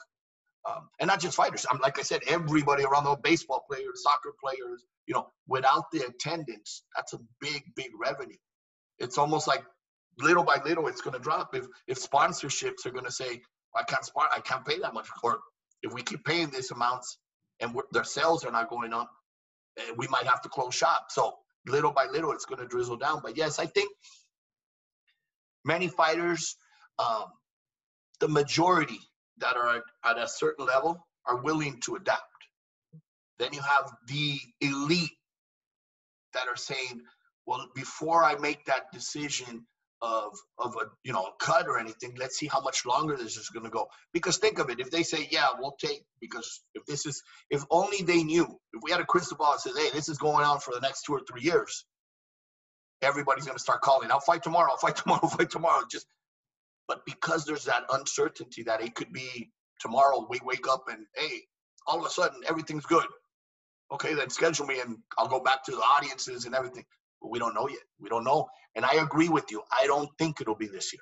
um, 0.69 0.89
and 0.99 1.07
not 1.07 1.19
just 1.19 1.35
fighters. 1.35 1.65
I'm 1.69 1.79
like 1.79 1.99
I 1.99 2.03
said, 2.03 2.21
everybody 2.27 2.83
around 2.83 3.03
the 3.03 3.09
world, 3.11 3.23
baseball 3.23 3.65
players, 3.69 4.03
soccer 4.03 4.33
players. 4.41 4.85
You 5.07 5.15
know, 5.15 5.27
without 5.47 5.91
the 5.91 6.05
attendance, 6.05 6.83
that's 6.95 7.13
a 7.13 7.19
big, 7.41 7.63
big 7.75 7.89
revenue. 7.99 8.37
It's 8.99 9.17
almost 9.17 9.47
like 9.47 9.63
little 10.19 10.43
by 10.43 10.61
little, 10.63 10.87
it's 10.87 11.01
going 11.01 11.15
to 11.15 11.19
drop. 11.19 11.53
If 11.53 11.65
if 11.87 11.99
sponsorships 11.99 12.85
are 12.85 12.91
going 12.91 13.05
to 13.05 13.11
say, 13.11 13.41
I 13.75 13.83
can't 13.83 14.05
spot, 14.05 14.29
I 14.35 14.39
can't 14.39 14.65
pay 14.65 14.79
that 14.79 14.93
much, 14.93 15.07
or 15.23 15.39
if 15.81 15.93
we 15.93 16.01
keep 16.01 16.23
paying 16.23 16.49
these 16.49 16.71
amounts 16.71 17.17
and 17.59 17.75
their 17.91 18.05
sales 18.05 18.45
are 18.45 18.51
not 18.51 18.69
going 18.69 18.93
up, 18.93 19.09
eh, 19.77 19.93
we 19.97 20.07
might 20.07 20.25
have 20.25 20.41
to 20.43 20.49
close 20.49 20.73
shop. 20.73 21.07
So 21.09 21.33
little 21.67 21.91
by 21.91 22.05
little, 22.05 22.31
it's 22.31 22.45
going 22.45 22.59
to 22.59 22.67
drizzle 22.67 22.97
down. 22.97 23.21
But 23.23 23.35
yes, 23.35 23.59
I 23.59 23.65
think 23.65 23.91
many 25.65 25.87
fighters, 25.87 26.55
um, 26.99 27.25
the 28.19 28.27
majority 28.27 28.99
that 29.39 29.55
are 29.55 29.81
at, 30.05 30.17
a 30.17 30.27
certain 30.27 30.65
level, 30.65 31.05
are 31.27 31.41
willing 31.41 31.79
to 31.81 31.95
adapt. 31.95 32.21
Then 33.39 33.53
you 33.53 33.61
have 33.61 33.91
the 34.07 34.39
elite 34.61 35.09
that 36.33 36.47
are 36.47 36.55
saying, 36.55 37.01
well, 37.45 37.67
before 37.75 38.23
I 38.23 38.35
make 38.35 38.65
that 38.65 38.91
decision 38.91 39.65
of 40.03 40.37
of 40.59 40.75
a 40.75 40.85
you 41.05 41.13
know 41.13 41.23
a 41.23 41.31
cut 41.39 41.67
or 41.67 41.79
anything. 41.79 42.13
Let's 42.19 42.37
see 42.37 42.47
how 42.47 42.59
much 42.61 42.85
longer 42.85 43.15
this 43.15 43.37
is 43.37 43.49
going 43.49 43.63
to 43.63 43.69
go. 43.69 43.87
Because 44.11 44.37
think 44.37 44.59
of 44.59 44.69
it, 44.69 44.79
if 44.79 44.91
they 44.91 45.01
say, 45.01 45.27
yeah, 45.31 45.47
we'll 45.57 45.77
take 45.79 46.03
because 46.19 46.61
if 46.75 46.85
this 46.85 47.05
is 47.05 47.23
if 47.49 47.63
only 47.71 48.03
they 48.03 48.21
knew, 48.21 48.43
if 48.73 48.81
we 48.83 48.91
had 48.91 48.99
a 48.99 49.05
crystal 49.05 49.37
ball 49.37 49.53
that 49.53 49.61
says, 49.61 49.77
hey, 49.77 49.89
this 49.93 50.09
is 50.09 50.17
going 50.17 50.45
on 50.45 50.59
for 50.59 50.73
the 50.73 50.81
next 50.81 51.03
two 51.03 51.13
or 51.13 51.21
three 51.21 51.41
years, 51.41 51.85
everybody's 53.01 53.45
going 53.45 53.57
to 53.57 53.63
start 53.63 53.81
calling. 53.81 54.11
I'll 54.11 54.19
fight 54.19 54.43
tomorrow. 54.43 54.71
I'll 54.71 54.77
fight 54.77 54.95
tomorrow. 54.97 55.21
I'll 55.23 55.29
fight 55.29 55.49
tomorrow. 55.49 55.83
Just 55.89 56.05
but 56.87 57.05
because 57.05 57.45
there's 57.45 57.65
that 57.65 57.83
uncertainty 57.91 58.63
that 58.63 58.81
it 58.81 58.95
could 58.95 59.11
be 59.13 59.51
tomorrow, 59.79 60.25
we 60.29 60.39
wake 60.43 60.67
up 60.67 60.85
and 60.89 61.05
hey, 61.15 61.41
all 61.87 61.99
of 61.99 62.05
a 62.05 62.09
sudden 62.09 62.41
everything's 62.47 62.85
good. 62.85 63.05
Okay, 63.91 64.13
then 64.13 64.29
schedule 64.29 64.65
me 64.65 64.79
and 64.79 64.97
I'll 65.17 65.27
go 65.27 65.39
back 65.39 65.63
to 65.65 65.71
the 65.71 65.77
audiences 65.77 66.45
and 66.45 66.55
everything. 66.55 66.85
But 67.21 67.31
we 67.31 67.39
don't 67.39 67.53
know 67.53 67.69
yet. 67.69 67.83
We 67.99 68.09
don't 68.09 68.23
know. 68.23 68.47
And 68.75 68.85
I 68.85 68.95
agree 68.95 69.29
with 69.29 69.45
you. 69.51 69.61
I 69.71 69.85
don't 69.85 70.09
think 70.17 70.41
it'll 70.41 70.55
be 70.55 70.67
this 70.67 70.91
year. 70.93 71.01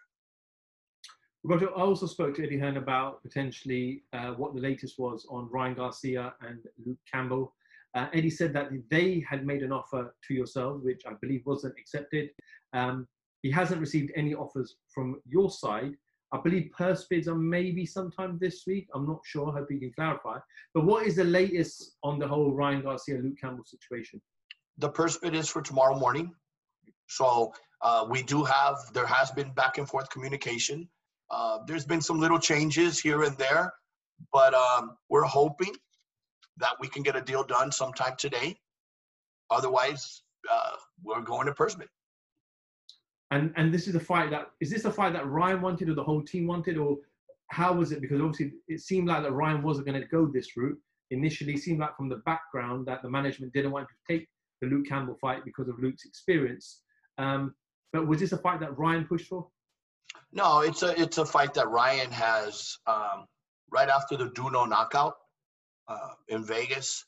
I 1.50 1.82
also 1.82 2.06
spoke 2.06 2.36
to 2.36 2.44
Eddie 2.44 2.60
Hearn 2.60 2.78
about 2.78 3.24
potentially 3.24 4.04
uh, 4.14 4.32
what 4.34 4.54
the 4.54 4.62
latest 4.62 5.00
was 5.00 5.26
on 5.30 5.50
Ryan 5.52 5.74
Garcia 5.74 6.34
and 6.42 6.60
Luke 6.86 7.00
Campbell. 7.12 7.56
Uh, 7.96 8.08
Eddie 8.14 8.30
said 8.30 8.54
that 8.54 8.70
they 8.90 9.26
had 9.28 9.46
made 9.46 9.64
an 9.64 9.72
offer 9.72 10.14
to 10.28 10.34
yourselves, 10.34 10.86
which 10.86 11.02
I 11.08 11.14
believe 11.20 11.42
wasn't 11.46 11.74
accepted. 11.80 12.30
Um, 12.74 13.08
he 13.42 13.52
hasn't 13.52 13.82
received 13.82 14.12
any 14.16 14.34
offers 14.34 14.76
from 14.94 15.20
your 15.26 15.50
side. 15.50 15.94
I 16.34 16.40
believe 16.40 16.72
purse 16.72 17.06
bids 17.10 17.28
are 17.28 17.36
maybe 17.36 17.86
sometime 17.86 18.38
this 18.40 18.64
week. 18.66 18.88
I'm 18.94 19.06
not 19.06 19.20
sure. 19.26 19.50
I 19.50 19.60
hope 19.60 19.68
you 19.70 19.80
can 19.80 19.92
clarify. 19.94 20.38
But 20.74 20.86
what 20.86 21.06
is 21.06 21.18
the 21.18 21.26
latest 21.26 21.98
on 22.04 22.20
the 22.20 22.28
whole 22.28 22.54
Ryan 22.54 22.84
Garcia 22.84 23.18
Luke 23.18 23.40
Campbell 23.40 23.66
situation? 23.66 24.22
The 24.78 24.90
purse 24.90 25.18
bid 25.18 25.36
is 25.36 25.50
for 25.50 25.62
tomorrow 25.62 25.98
morning. 25.98 26.34
So 27.08 27.54
uh, 27.82 28.06
we 28.10 28.24
do 28.24 28.44
have, 28.46 28.78
there 28.94 29.06
has 29.06 29.32
been 29.32 29.52
back 29.54 29.78
and 29.78 29.88
forth 29.88 30.10
communication. 30.10 30.88
Uh, 31.30 31.60
there's 31.68 31.86
been 31.86 32.02
some 32.02 32.20
little 32.20 32.40
changes 32.40 33.00
here 33.00 33.24
and 33.24 33.38
there, 33.38 33.74
but 34.32 34.54
um, 34.54 34.96
we're 35.10 35.24
hoping 35.24 35.76
that 36.58 36.74
we 36.80 36.88
can 36.88 37.04
get 37.04 37.16
a 37.16 37.22
deal 37.22 37.44
done 37.44 37.72
sometime 37.72 38.14
today. 38.18 38.56
Otherwise, 39.50 40.24
uh, 40.50 40.72
we're 41.04 41.22
going 41.22 41.48
to 41.48 41.54
purse 41.54 41.76
bid. 41.76 41.90
And 43.32 43.54
and 43.56 43.74
this 43.74 43.88
is 43.88 43.96
a 43.96 44.00
fight 44.00 44.30
that 44.32 44.52
is 44.60 44.70
this 44.70 44.86
a 44.86 44.92
fight 44.92 45.14
that 45.14 45.28
Ryan 45.28 45.62
wanted 45.62 45.90
or 45.90 45.96
the 45.96 46.04
whole 46.04 46.22
team 46.22 46.48
wanted 46.48 46.78
or 46.78 46.98
how 47.48 47.74
was 47.74 47.92
it? 47.92 48.02
Because 48.02 48.22
obviously 48.22 48.54
it 48.68 48.82
seemed 48.82 49.08
like 49.08 49.24
that 49.24 49.32
Ryan 49.32 49.62
wasn't 49.62 49.88
going 49.88 50.00
to 50.02 50.08
go 50.08 50.26
this 50.26 50.56
route. 50.56 50.80
Initially, 51.12 51.58
seemed 51.58 51.80
like 51.80 51.96
from 51.98 52.08
the 52.08 52.22
background 52.26 52.86
that 52.88 53.02
the 53.02 53.10
management 53.10 53.52
didn't 53.52 53.72
want 53.72 53.88
to 53.90 54.14
take 54.14 54.30
the 54.62 54.68
Luke 54.68 54.86
Campbell 54.88 55.18
fight 55.20 55.44
because 55.44 55.68
of 55.68 55.78
Luke's 55.80 56.06
experience. 56.06 56.82
Um, 57.18 57.54
but 57.92 58.08
was 58.08 58.22
this 58.22 58.32
a 58.32 58.38
fight 58.38 58.62
that 58.62 58.78
Ryan 58.78 59.06
pushed 59.06 59.28
for? 59.28 59.48
No, 60.32 60.62
it's 60.62 60.84
a 60.84 61.00
it's 61.00 61.18
a 61.18 61.26
fight 61.26 61.54
that 61.56 61.70
Ryan 61.70 62.12
has 62.12 62.78
um, 62.88 63.26
right 63.70 63.90
after 63.90 64.16
the 64.16 64.30
Duno 64.30 64.68
knockout 64.68 65.16
uh, 65.90 66.14
in 66.30 66.46
Vegas 66.46 67.06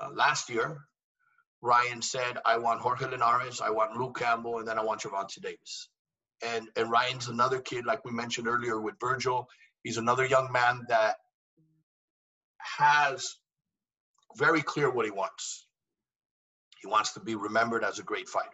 uh, 0.00 0.10
last 0.14 0.48
year. 0.48 0.86
Ryan 1.62 2.02
said, 2.02 2.38
"I 2.44 2.58
want 2.58 2.80
Jorge 2.80 3.06
Linares, 3.06 3.60
I 3.60 3.70
want 3.70 3.96
Luke 3.96 4.18
Campbell, 4.18 4.58
and 4.58 4.68
then 4.68 4.78
I 4.78 4.82
want 4.82 5.00
Gervonta 5.00 5.40
Davis." 5.40 5.88
And 6.42 6.70
and 6.76 6.90
Ryan's 6.90 7.28
another 7.28 7.60
kid, 7.60 7.86
like 7.86 8.04
we 8.04 8.12
mentioned 8.12 8.48
earlier 8.48 8.80
with 8.80 8.98
Vergil. 8.98 9.46
He's 9.82 9.96
another 9.96 10.26
young 10.26 10.52
man 10.52 10.84
that 10.88 11.16
has 12.58 13.38
very 14.36 14.62
clear 14.62 14.90
what 14.90 15.06
he 15.06 15.10
wants. 15.10 15.66
He 16.80 16.88
wants 16.88 17.12
to 17.12 17.20
be 17.20 17.34
remembered 17.34 17.84
as 17.84 17.98
a 17.98 18.02
great 18.02 18.28
fighter. 18.28 18.50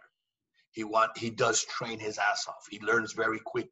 He 0.71 0.83
want 0.83 1.17
he 1.17 1.29
does 1.29 1.63
train 1.63 1.99
his 1.99 2.17
ass 2.17 2.47
off. 2.47 2.65
He 2.69 2.79
learns 2.79 3.13
very 3.13 3.39
quickly. 3.39 3.71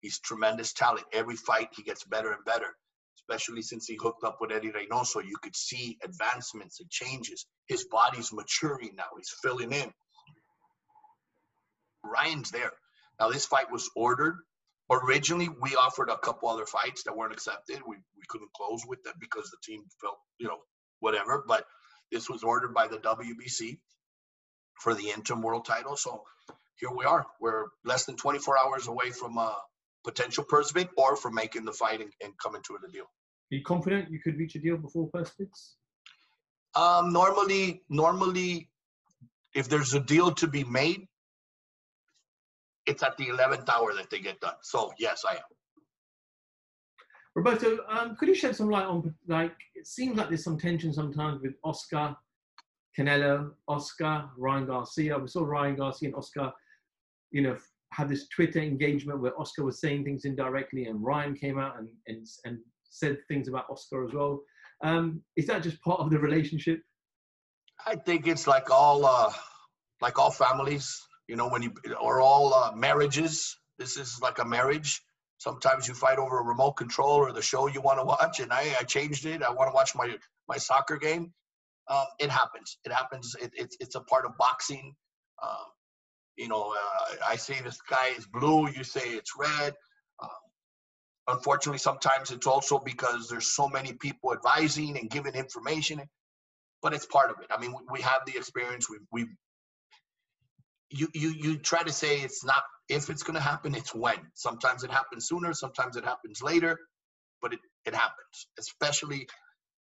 He's 0.00 0.18
tremendous 0.18 0.72
talent. 0.72 1.06
Every 1.12 1.36
fight 1.36 1.70
he 1.72 1.82
gets 1.82 2.04
better 2.04 2.32
and 2.32 2.44
better, 2.44 2.76
especially 3.16 3.62
since 3.62 3.86
he 3.86 3.96
hooked 4.00 4.24
up 4.24 4.38
with 4.40 4.52
Eddie 4.52 4.72
Reynoso. 4.72 5.24
You 5.24 5.36
could 5.42 5.56
see 5.56 5.98
advancements 6.04 6.80
and 6.80 6.90
changes. 6.90 7.46
His 7.66 7.84
body's 7.84 8.32
maturing 8.32 8.94
now. 8.96 9.04
He's 9.16 9.34
filling 9.42 9.72
in. 9.72 9.92
Ryan's 12.04 12.50
there. 12.50 12.72
Now 13.20 13.30
this 13.30 13.46
fight 13.46 13.70
was 13.70 13.90
ordered. 13.96 14.36
Originally, 14.90 15.48
we 15.48 15.74
offered 15.74 16.10
a 16.10 16.18
couple 16.18 16.48
other 16.48 16.66
fights 16.66 17.02
that 17.04 17.16
weren't 17.16 17.32
accepted. 17.32 17.80
We 17.86 17.96
we 17.96 18.22
couldn't 18.28 18.52
close 18.52 18.82
with 18.86 19.02
them 19.02 19.14
because 19.18 19.50
the 19.50 19.56
team 19.64 19.82
felt, 20.00 20.18
you 20.38 20.46
know, 20.46 20.58
whatever. 21.00 21.44
But 21.46 21.64
this 22.12 22.28
was 22.28 22.44
ordered 22.44 22.72
by 22.72 22.86
the 22.86 22.98
WBC 22.98 23.78
for 24.80 24.94
the 24.94 25.10
interim 25.10 25.42
world 25.42 25.64
title. 25.64 25.96
So 25.96 26.22
here 26.76 26.90
we 26.90 27.04
are. 27.04 27.26
We're 27.40 27.66
less 27.84 28.04
than 28.04 28.16
24 28.16 28.58
hours 28.58 28.86
away 28.86 29.10
from 29.10 29.38
a 29.38 29.56
potential 30.06 30.44
purse 30.44 30.70
bid 30.72 30.88
or 30.96 31.16
for 31.16 31.30
making 31.30 31.64
the 31.64 31.72
fight 31.72 32.00
and, 32.00 32.12
and 32.22 32.32
coming 32.38 32.62
to 32.62 32.76
a 32.76 32.92
deal. 32.92 33.04
Are 33.04 33.56
you 33.56 33.62
confident 33.62 34.10
you 34.10 34.20
could 34.20 34.38
reach 34.38 34.54
a 34.54 34.58
deal 34.58 34.76
before 34.76 35.08
purse 35.08 35.32
bids? 35.38 35.76
Um, 36.74 37.12
normally, 37.12 37.82
normally, 37.88 38.70
if 39.54 39.68
there's 39.68 39.94
a 39.94 40.00
deal 40.00 40.30
to 40.32 40.46
be 40.46 40.62
made, 40.64 41.06
it's 42.86 43.02
at 43.02 43.16
the 43.16 43.26
11th 43.26 43.68
hour 43.68 43.94
that 43.94 44.10
they 44.10 44.20
get 44.20 44.40
done. 44.40 44.54
So 44.62 44.92
yes, 44.98 45.24
I 45.28 45.34
am. 45.34 45.42
Roberto, 47.34 47.78
um, 47.88 48.16
could 48.16 48.28
you 48.28 48.34
shed 48.34 48.56
some 48.56 48.70
light 48.70 48.86
on 48.86 49.14
like 49.26 49.56
it 49.74 49.86
seems 49.86 50.16
like 50.16 50.28
there's 50.28 50.44
some 50.44 50.58
tension 50.58 50.92
sometimes 50.92 51.42
with 51.42 51.54
Oscar, 51.64 52.16
Canelo, 52.98 53.50
Oscar, 53.68 54.30
Ryan 54.38 54.66
Garcia. 54.66 55.18
We 55.18 55.28
saw 55.28 55.42
Ryan 55.44 55.76
Garcia 55.76 56.08
and 56.08 56.16
Oscar, 56.16 56.52
you 57.30 57.42
know, 57.42 57.56
have 57.92 58.08
this 58.08 58.28
Twitter 58.28 58.60
engagement 58.60 59.20
where 59.20 59.38
Oscar 59.40 59.64
was 59.64 59.80
saying 59.80 60.04
things 60.04 60.24
indirectly, 60.24 60.86
and 60.86 61.02
Ryan 61.02 61.34
came 61.34 61.58
out 61.58 61.78
and 61.78 61.88
and, 62.06 62.26
and 62.44 62.58
said 62.84 63.18
things 63.28 63.48
about 63.48 63.66
Oscar 63.70 64.04
as 64.04 64.12
well. 64.12 64.42
Um, 64.82 65.22
is 65.36 65.46
that 65.46 65.62
just 65.62 65.80
part 65.82 66.00
of 66.00 66.10
the 66.10 66.18
relationship? 66.18 66.80
I 67.86 67.96
think 67.96 68.26
it's 68.26 68.46
like 68.46 68.70
all 68.70 69.04
uh, 69.04 69.32
like 70.00 70.18
all 70.18 70.30
families, 70.30 71.00
you 71.28 71.36
know, 71.36 71.48
when 71.48 71.62
you 71.62 71.72
or 72.00 72.20
all 72.20 72.54
uh, 72.54 72.72
marriages. 72.74 73.56
This 73.78 73.96
is 73.96 74.20
like 74.22 74.38
a 74.38 74.44
marriage. 74.44 75.02
Sometimes 75.38 75.86
you 75.86 75.92
fight 75.92 76.18
over 76.18 76.38
a 76.38 76.42
remote 76.42 76.72
control 76.72 77.16
or 77.16 77.30
the 77.32 77.42
show 77.42 77.66
you 77.66 77.82
want 77.82 77.98
to 77.98 78.04
watch, 78.04 78.40
and 78.40 78.50
I, 78.52 78.74
I 78.80 78.84
changed 78.84 79.26
it. 79.26 79.42
I 79.42 79.50
want 79.50 79.68
to 79.68 79.74
watch 79.74 79.94
my 79.94 80.16
my 80.48 80.56
soccer 80.56 80.96
game. 80.96 81.32
Um, 81.88 82.06
it 82.18 82.30
happens. 82.30 82.78
It 82.84 82.92
happens. 82.92 83.36
It, 83.40 83.52
it's 83.54 83.76
it's 83.80 83.94
a 83.94 84.00
part 84.00 84.24
of 84.24 84.36
boxing. 84.38 84.94
Um, 85.42 85.66
you 86.36 86.48
know, 86.48 86.72
uh, 86.72 87.14
I 87.28 87.36
say 87.36 87.60
the 87.62 87.72
sky 87.72 88.10
is 88.16 88.26
blue. 88.26 88.68
You 88.68 88.84
say 88.84 89.00
it's 89.00 89.32
red. 89.38 89.74
Um, 90.22 90.28
unfortunately, 91.28 91.78
sometimes 91.78 92.30
it's 92.30 92.46
also 92.46 92.78
because 92.78 93.28
there's 93.28 93.54
so 93.54 93.68
many 93.68 93.92
people 93.94 94.32
advising 94.32 94.98
and 94.98 95.10
giving 95.10 95.34
information. 95.34 96.02
But 96.82 96.94
it's 96.94 97.06
part 97.06 97.30
of 97.30 97.36
it. 97.40 97.46
I 97.50 97.60
mean, 97.60 97.72
we, 97.72 97.80
we 97.90 98.00
have 98.02 98.22
the 98.26 98.36
experience. 98.36 98.88
We 98.88 98.98
we 99.12 99.26
you 100.90 101.08
you 101.14 101.30
you 101.30 101.58
try 101.58 101.82
to 101.82 101.92
say 101.92 102.20
it's 102.20 102.44
not 102.44 102.62
if 102.88 103.10
it's 103.10 103.22
going 103.22 103.36
to 103.36 103.42
happen. 103.42 103.74
It's 103.74 103.94
when. 103.94 104.18
Sometimes 104.34 104.84
it 104.84 104.90
happens 104.90 105.28
sooner. 105.28 105.54
Sometimes 105.54 105.96
it 105.96 106.04
happens 106.04 106.42
later. 106.42 106.78
But 107.42 107.54
it 107.54 107.60
it 107.86 107.94
happens, 107.94 108.48
especially 108.58 109.28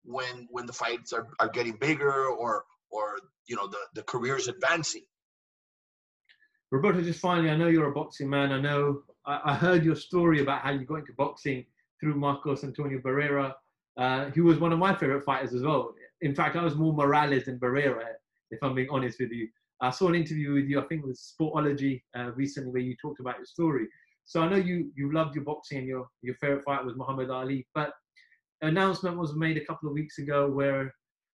when 0.03 0.47
when 0.51 0.65
the 0.65 0.73
fights 0.73 1.13
are, 1.13 1.27
are 1.39 1.49
getting 1.49 1.77
bigger 1.77 2.27
or 2.27 2.63
or 2.91 3.19
you 3.47 3.55
know 3.55 3.67
the 3.67 3.79
the 3.95 4.03
career's 4.03 4.47
advancing 4.47 5.03
roberto 6.71 7.01
just 7.01 7.19
finally 7.19 7.49
i 7.49 7.55
know 7.55 7.67
you're 7.67 7.89
a 7.89 7.93
boxing 7.93 8.29
man. 8.29 8.51
I 8.51 8.59
know 8.59 9.03
i, 9.25 9.39
I 9.45 9.53
heard 9.55 9.83
your 9.83 9.95
story 9.95 10.41
about 10.41 10.61
how 10.61 10.71
you 10.71 10.85
got 10.85 10.99
into 10.99 11.13
boxing 11.17 11.65
through 11.99 12.15
marcos 12.15 12.63
antonio 12.63 12.99
barrera. 12.99 13.53
Uh, 13.97 14.31
he 14.31 14.39
was 14.39 14.59
one 14.59 14.71
of 14.71 14.79
my 14.79 14.95
favorite 14.95 15.25
fighters 15.25 15.53
as 15.53 15.63
well. 15.63 15.93
In 16.21 16.33
fact 16.35 16.55
i 16.55 16.63
was 16.63 16.75
more 16.75 16.93
morales 16.93 17.45
than 17.45 17.59
barrera 17.59 18.05
if 18.51 18.59
i'm 18.63 18.75
being 18.75 18.89
honest 18.91 19.19
with 19.19 19.31
you. 19.31 19.47
I 19.81 19.91
saw 19.91 20.09
an 20.09 20.15
interview 20.15 20.53
with 20.53 20.65
you 20.65 20.79
i 20.79 20.85
think 20.85 21.03
it 21.03 21.07
was 21.07 21.33
sportology 21.39 22.01
uh, 22.17 22.31
recently 22.31 22.71
where 22.71 22.81
you 22.81 22.95
talked 23.01 23.19
about 23.19 23.37
your 23.37 23.45
story. 23.45 23.87
So 24.25 24.41
i 24.41 24.49
know 24.49 24.57
you 24.57 24.91
you 24.95 25.11
loved 25.13 25.35
your 25.35 25.43
boxing 25.43 25.79
and 25.79 25.87
your 25.87 26.07
your 26.21 26.35
favorite 26.35 26.63
fight 26.63 26.83
was 26.85 26.95
muhammad 26.95 27.29
ali 27.29 27.67
but 27.73 27.93
announcement 28.61 29.17
was 29.17 29.35
made 29.35 29.57
a 29.57 29.65
couple 29.65 29.87
of 29.89 29.93
weeks 29.93 30.17
ago 30.17 30.49
where 30.49 30.93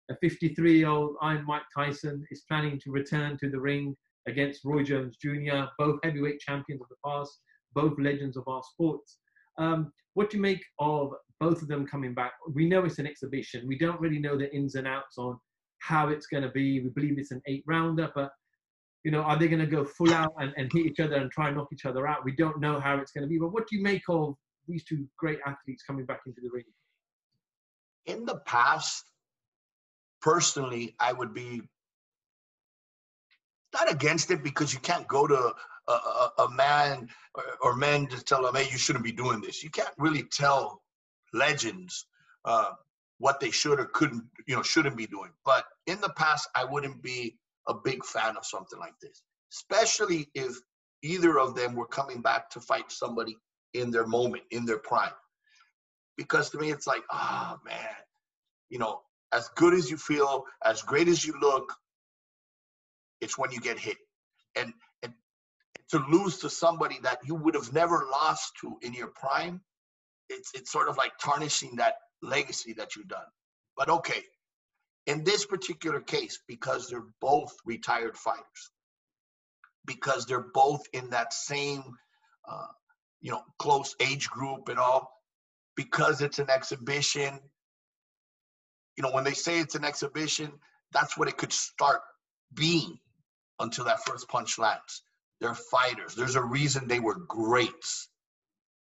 a 0.09 0.15
53 0.17 0.77
year 0.77 0.89
old 0.89 1.15
Iron 1.21 1.45
Mike 1.45 1.63
Tyson 1.75 2.23
is 2.29 2.43
planning 2.47 2.79
to 2.83 2.91
return 2.91 3.37
to 3.39 3.49
the 3.49 3.59
ring 3.59 3.95
against 4.27 4.65
Roy 4.65 4.83
Jones 4.83 5.17
Jr., 5.21 5.65
both 5.77 5.99
heavyweight 6.03 6.39
champions 6.39 6.81
of 6.81 6.89
the 6.89 6.95
past, 7.05 7.39
both 7.73 7.97
legends 7.99 8.37
of 8.37 8.47
our 8.47 8.61
sports. 8.63 9.17
Um, 9.57 9.91
what 10.13 10.29
do 10.29 10.37
you 10.37 10.43
make 10.43 10.63
of 10.79 11.11
both 11.39 11.61
of 11.61 11.67
them 11.67 11.85
coming 11.85 12.13
back? 12.13 12.33
We 12.53 12.67
know 12.67 12.85
it's 12.85 12.99
an 12.99 13.07
exhibition. 13.07 13.67
We 13.67 13.77
don't 13.77 13.99
really 13.99 14.19
know 14.19 14.37
the 14.37 14.53
ins 14.55 14.75
and 14.75 14.87
outs 14.87 15.17
on 15.17 15.37
how 15.79 16.09
it's 16.09 16.27
going 16.27 16.43
to 16.43 16.49
be. 16.49 16.81
We 16.81 16.89
believe 16.89 17.17
it's 17.17 17.31
an 17.31 17.41
eight 17.47 17.63
rounder, 17.67 18.09
but 18.15 18.31
you 19.03 19.11
know, 19.11 19.21
are 19.21 19.37
they 19.37 19.47
going 19.47 19.59
to 19.59 19.67
go 19.67 19.85
full 19.85 20.11
out 20.13 20.33
and, 20.39 20.51
and 20.57 20.71
hit 20.73 20.87
each 20.87 20.99
other 20.99 21.15
and 21.15 21.29
try 21.31 21.49
and 21.49 21.57
knock 21.57 21.67
each 21.71 21.85
other 21.85 22.07
out? 22.07 22.25
We 22.25 22.35
don't 22.35 22.59
know 22.59 22.79
how 22.79 22.97
it's 22.97 23.11
going 23.11 23.23
to 23.23 23.27
be. 23.27 23.37
But 23.37 23.53
what 23.53 23.67
do 23.67 23.75
you 23.75 23.83
make 23.83 24.01
of 24.09 24.35
these 24.67 24.83
two 24.83 25.05
great 25.19 25.37
athletes 25.45 25.83
coming 25.83 26.05
back 26.05 26.21
into 26.25 26.41
the 26.41 26.49
ring? 26.51 26.63
in 28.05 28.25
the 28.25 28.37
past, 28.45 29.11
personally, 30.21 30.95
I 30.99 31.13
would 31.13 31.33
be 31.33 31.61
not 33.75 33.91
against 33.91 34.31
it 34.31 34.43
because 34.43 34.73
you 34.73 34.79
can't 34.79 35.07
go 35.07 35.27
to 35.27 35.53
a, 35.87 35.91
a, 35.91 36.31
a 36.39 36.49
man 36.49 37.09
or, 37.35 37.43
or, 37.61 37.75
men 37.75 38.07
to 38.07 38.23
tell 38.23 38.43
them, 38.43 38.55
hey, 38.55 38.67
you 38.71 38.77
shouldn't 38.77 39.03
be 39.03 39.11
doing 39.11 39.41
this. 39.41 39.63
You 39.63 39.69
can't 39.69 39.93
really 39.97 40.23
tell 40.23 40.81
legends 41.33 42.07
uh, 42.45 42.71
what 43.19 43.39
they 43.39 43.51
should 43.51 43.79
or 43.79 43.85
couldn't, 43.85 44.23
you 44.47 44.55
know, 44.55 44.63
shouldn't 44.63 44.97
be 44.97 45.07
doing. 45.07 45.31
But 45.43 45.65
in 45.85 46.01
the 46.01 46.09
past, 46.09 46.49
I 46.55 46.63
wouldn't 46.65 47.01
be 47.01 47.37
a 47.67 47.73
big 47.73 48.03
fan 48.05 48.37
of 48.37 48.45
something 48.45 48.79
like 48.79 48.97
this, 49.01 49.21
especially 49.53 50.27
if 50.33 50.55
either 51.03 51.39
of 51.39 51.55
them 51.55 51.75
were 51.75 51.87
coming 51.87 52.21
back 52.21 52.49
to 52.51 52.59
fight 52.59 52.91
somebody 52.91 53.37
in 53.73 53.91
their 53.91 54.07
moment, 54.07 54.43
in 54.51 54.65
their 54.65 54.79
prime. 54.79 55.11
Because 56.17 56.49
to 56.51 56.57
me, 56.57 56.71
it's 56.71 56.87
like, 56.87 57.03
oh 57.11 57.57
man, 57.65 57.95
you 58.69 58.79
know, 58.79 59.01
as 59.33 59.49
good 59.55 59.73
as 59.73 59.91
you 59.91 59.97
feel, 59.97 60.45
as 60.63 60.81
great 60.81 61.07
as 61.07 61.25
you 61.25 61.33
look, 61.41 61.73
it's 63.21 63.37
when 63.37 63.51
you 63.51 63.59
get 63.59 63.79
hit. 63.79 63.97
And, 64.55 64.73
and 65.03 65.13
to 65.91 65.99
lose 66.09 66.39
to 66.39 66.49
somebody 66.49 66.99
that 67.03 67.19
you 67.25 67.35
would 67.35 67.55
have 67.55 67.73
never 67.73 68.05
lost 68.11 68.53
to 68.61 68.77
in 68.81 68.93
your 68.93 69.07
prime, 69.07 69.61
it's 70.29 70.51
it's 70.55 70.71
sort 70.71 70.89
of 70.89 70.97
like 70.97 71.11
tarnishing 71.21 71.75
that 71.75 71.95
legacy 72.21 72.73
that 72.73 72.95
you've 72.95 73.07
done. 73.07 73.25
But 73.77 73.89
okay, 73.89 74.23
in 75.05 75.23
this 75.23 75.45
particular 75.45 75.99
case, 75.99 76.39
because 76.47 76.89
they're 76.89 77.05
both 77.21 77.53
retired 77.65 78.17
fighters, 78.17 78.71
because 79.85 80.25
they're 80.25 80.47
both 80.53 80.81
in 80.93 81.11
that 81.11 81.33
same, 81.33 81.83
uh, 82.49 82.67
you 83.21 83.31
know, 83.31 83.43
close 83.59 83.95
age 83.99 84.29
group 84.29 84.69
and 84.69 84.79
all, 84.79 85.11
because 85.75 86.21
it's 86.21 86.39
an 86.39 86.49
exhibition. 86.49 87.39
You 88.97 89.03
know, 89.03 89.11
when 89.11 89.25
they 89.25 89.33
say 89.33 89.59
it's 89.59 89.75
an 89.75 89.85
exhibition, 89.85 90.51
that's 90.91 91.17
what 91.17 91.27
it 91.27 91.37
could 91.37 91.53
start 91.53 92.01
being 92.53 92.97
until 93.59 93.85
that 93.85 94.03
first 94.05 94.27
punch 94.27 94.57
lands. 94.57 95.03
They're 95.41 95.55
fighters. 95.55 96.15
There's 96.15 96.35
a 96.35 96.43
reason 96.43 96.87
they 96.87 96.99
were 96.99 97.15
greats 97.15 98.09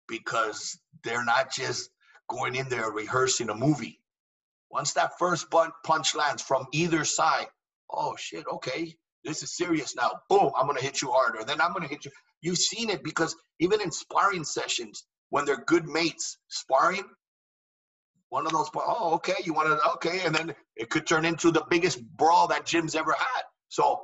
because 0.07 0.79
they're 1.03 1.25
not 1.25 1.51
just 1.51 1.89
going 2.29 2.55
in 2.55 2.69
there 2.69 2.89
rehearsing 2.89 3.49
a 3.49 3.55
movie. 3.55 3.99
Once 4.69 4.93
that 4.93 5.17
first 5.19 5.47
punch 5.83 6.15
lands 6.15 6.41
from 6.41 6.67
either 6.73 7.05
side, 7.05 7.47
oh 7.89 8.15
shit, 8.17 8.45
okay, 8.51 8.93
this 9.23 9.43
is 9.43 9.55
serious 9.55 9.95
now. 9.95 10.11
Boom, 10.29 10.51
I'm 10.57 10.67
gonna 10.67 10.81
hit 10.81 11.01
you 11.01 11.11
harder. 11.11 11.43
Then 11.43 11.61
I'm 11.61 11.73
gonna 11.73 11.87
hit 11.87 12.05
you. 12.05 12.11
You've 12.41 12.57
seen 12.57 12.89
it 12.89 13.03
because 13.03 13.35
even 13.59 13.81
in 13.81 13.91
sparring 13.91 14.43
sessions, 14.43 15.05
when 15.29 15.45
they're 15.45 15.63
good 15.65 15.85
mates 15.85 16.37
sparring, 16.49 17.03
one 18.29 18.45
of 18.45 18.51
those, 18.51 18.69
oh, 18.75 19.15
okay, 19.15 19.35
you 19.43 19.53
want 19.53 19.69
to, 19.69 19.91
okay, 19.93 20.25
and 20.25 20.35
then 20.35 20.53
it 20.75 20.89
could 20.89 21.07
turn 21.07 21.25
into 21.25 21.51
the 21.51 21.65
biggest 21.69 22.01
brawl 22.01 22.47
that 22.47 22.65
gym's 22.65 22.93
ever 22.95 23.13
had. 23.13 23.43
So 23.69 24.01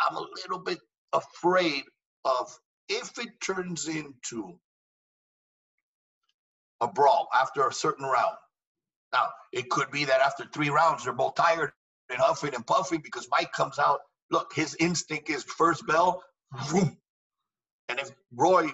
I'm 0.00 0.16
a 0.16 0.26
little 0.42 0.58
bit 0.58 0.78
afraid 1.12 1.84
of 2.24 2.58
if 2.88 3.18
it 3.18 3.40
turns 3.40 3.88
into 3.88 4.58
a 6.80 6.88
brawl 6.88 7.28
after 7.34 7.66
a 7.66 7.72
certain 7.72 8.04
round. 8.04 8.36
Now, 9.12 9.28
it 9.52 9.70
could 9.70 9.90
be 9.90 10.04
that 10.06 10.20
after 10.20 10.44
three 10.44 10.70
rounds, 10.70 11.04
they're 11.04 11.12
both 11.12 11.34
tired 11.36 11.72
and 12.10 12.18
huffing 12.18 12.54
and 12.54 12.66
puffing 12.66 13.00
because 13.00 13.28
Mike 13.30 13.52
comes 13.52 13.78
out. 13.78 14.00
Look, 14.30 14.52
his 14.54 14.76
instinct 14.80 15.30
is 15.30 15.44
first 15.44 15.86
bell, 15.86 16.22
and 16.72 17.98
if 17.98 18.10
Roy 18.34 18.68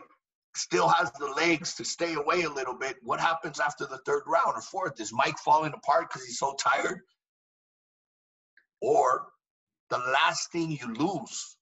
still 0.54 0.88
has 0.88 1.10
the 1.12 1.26
legs 1.26 1.74
to 1.76 1.84
stay 1.84 2.14
away 2.14 2.42
a 2.42 2.50
little 2.50 2.74
bit, 2.74 2.96
what 3.02 3.20
happens 3.20 3.60
after 3.60 3.86
the 3.86 3.98
third 4.06 4.22
round 4.26 4.54
or 4.54 4.62
fourth? 4.62 5.00
Is 5.00 5.12
Mike 5.12 5.38
falling 5.38 5.72
apart 5.74 6.08
because 6.08 6.24
he's 6.24 6.38
so 6.38 6.54
tired? 6.58 7.00
Or 8.80 9.26
the 9.90 9.98
last 9.98 10.52
thing 10.52 10.70
you 10.70 10.94
lose 10.94 11.56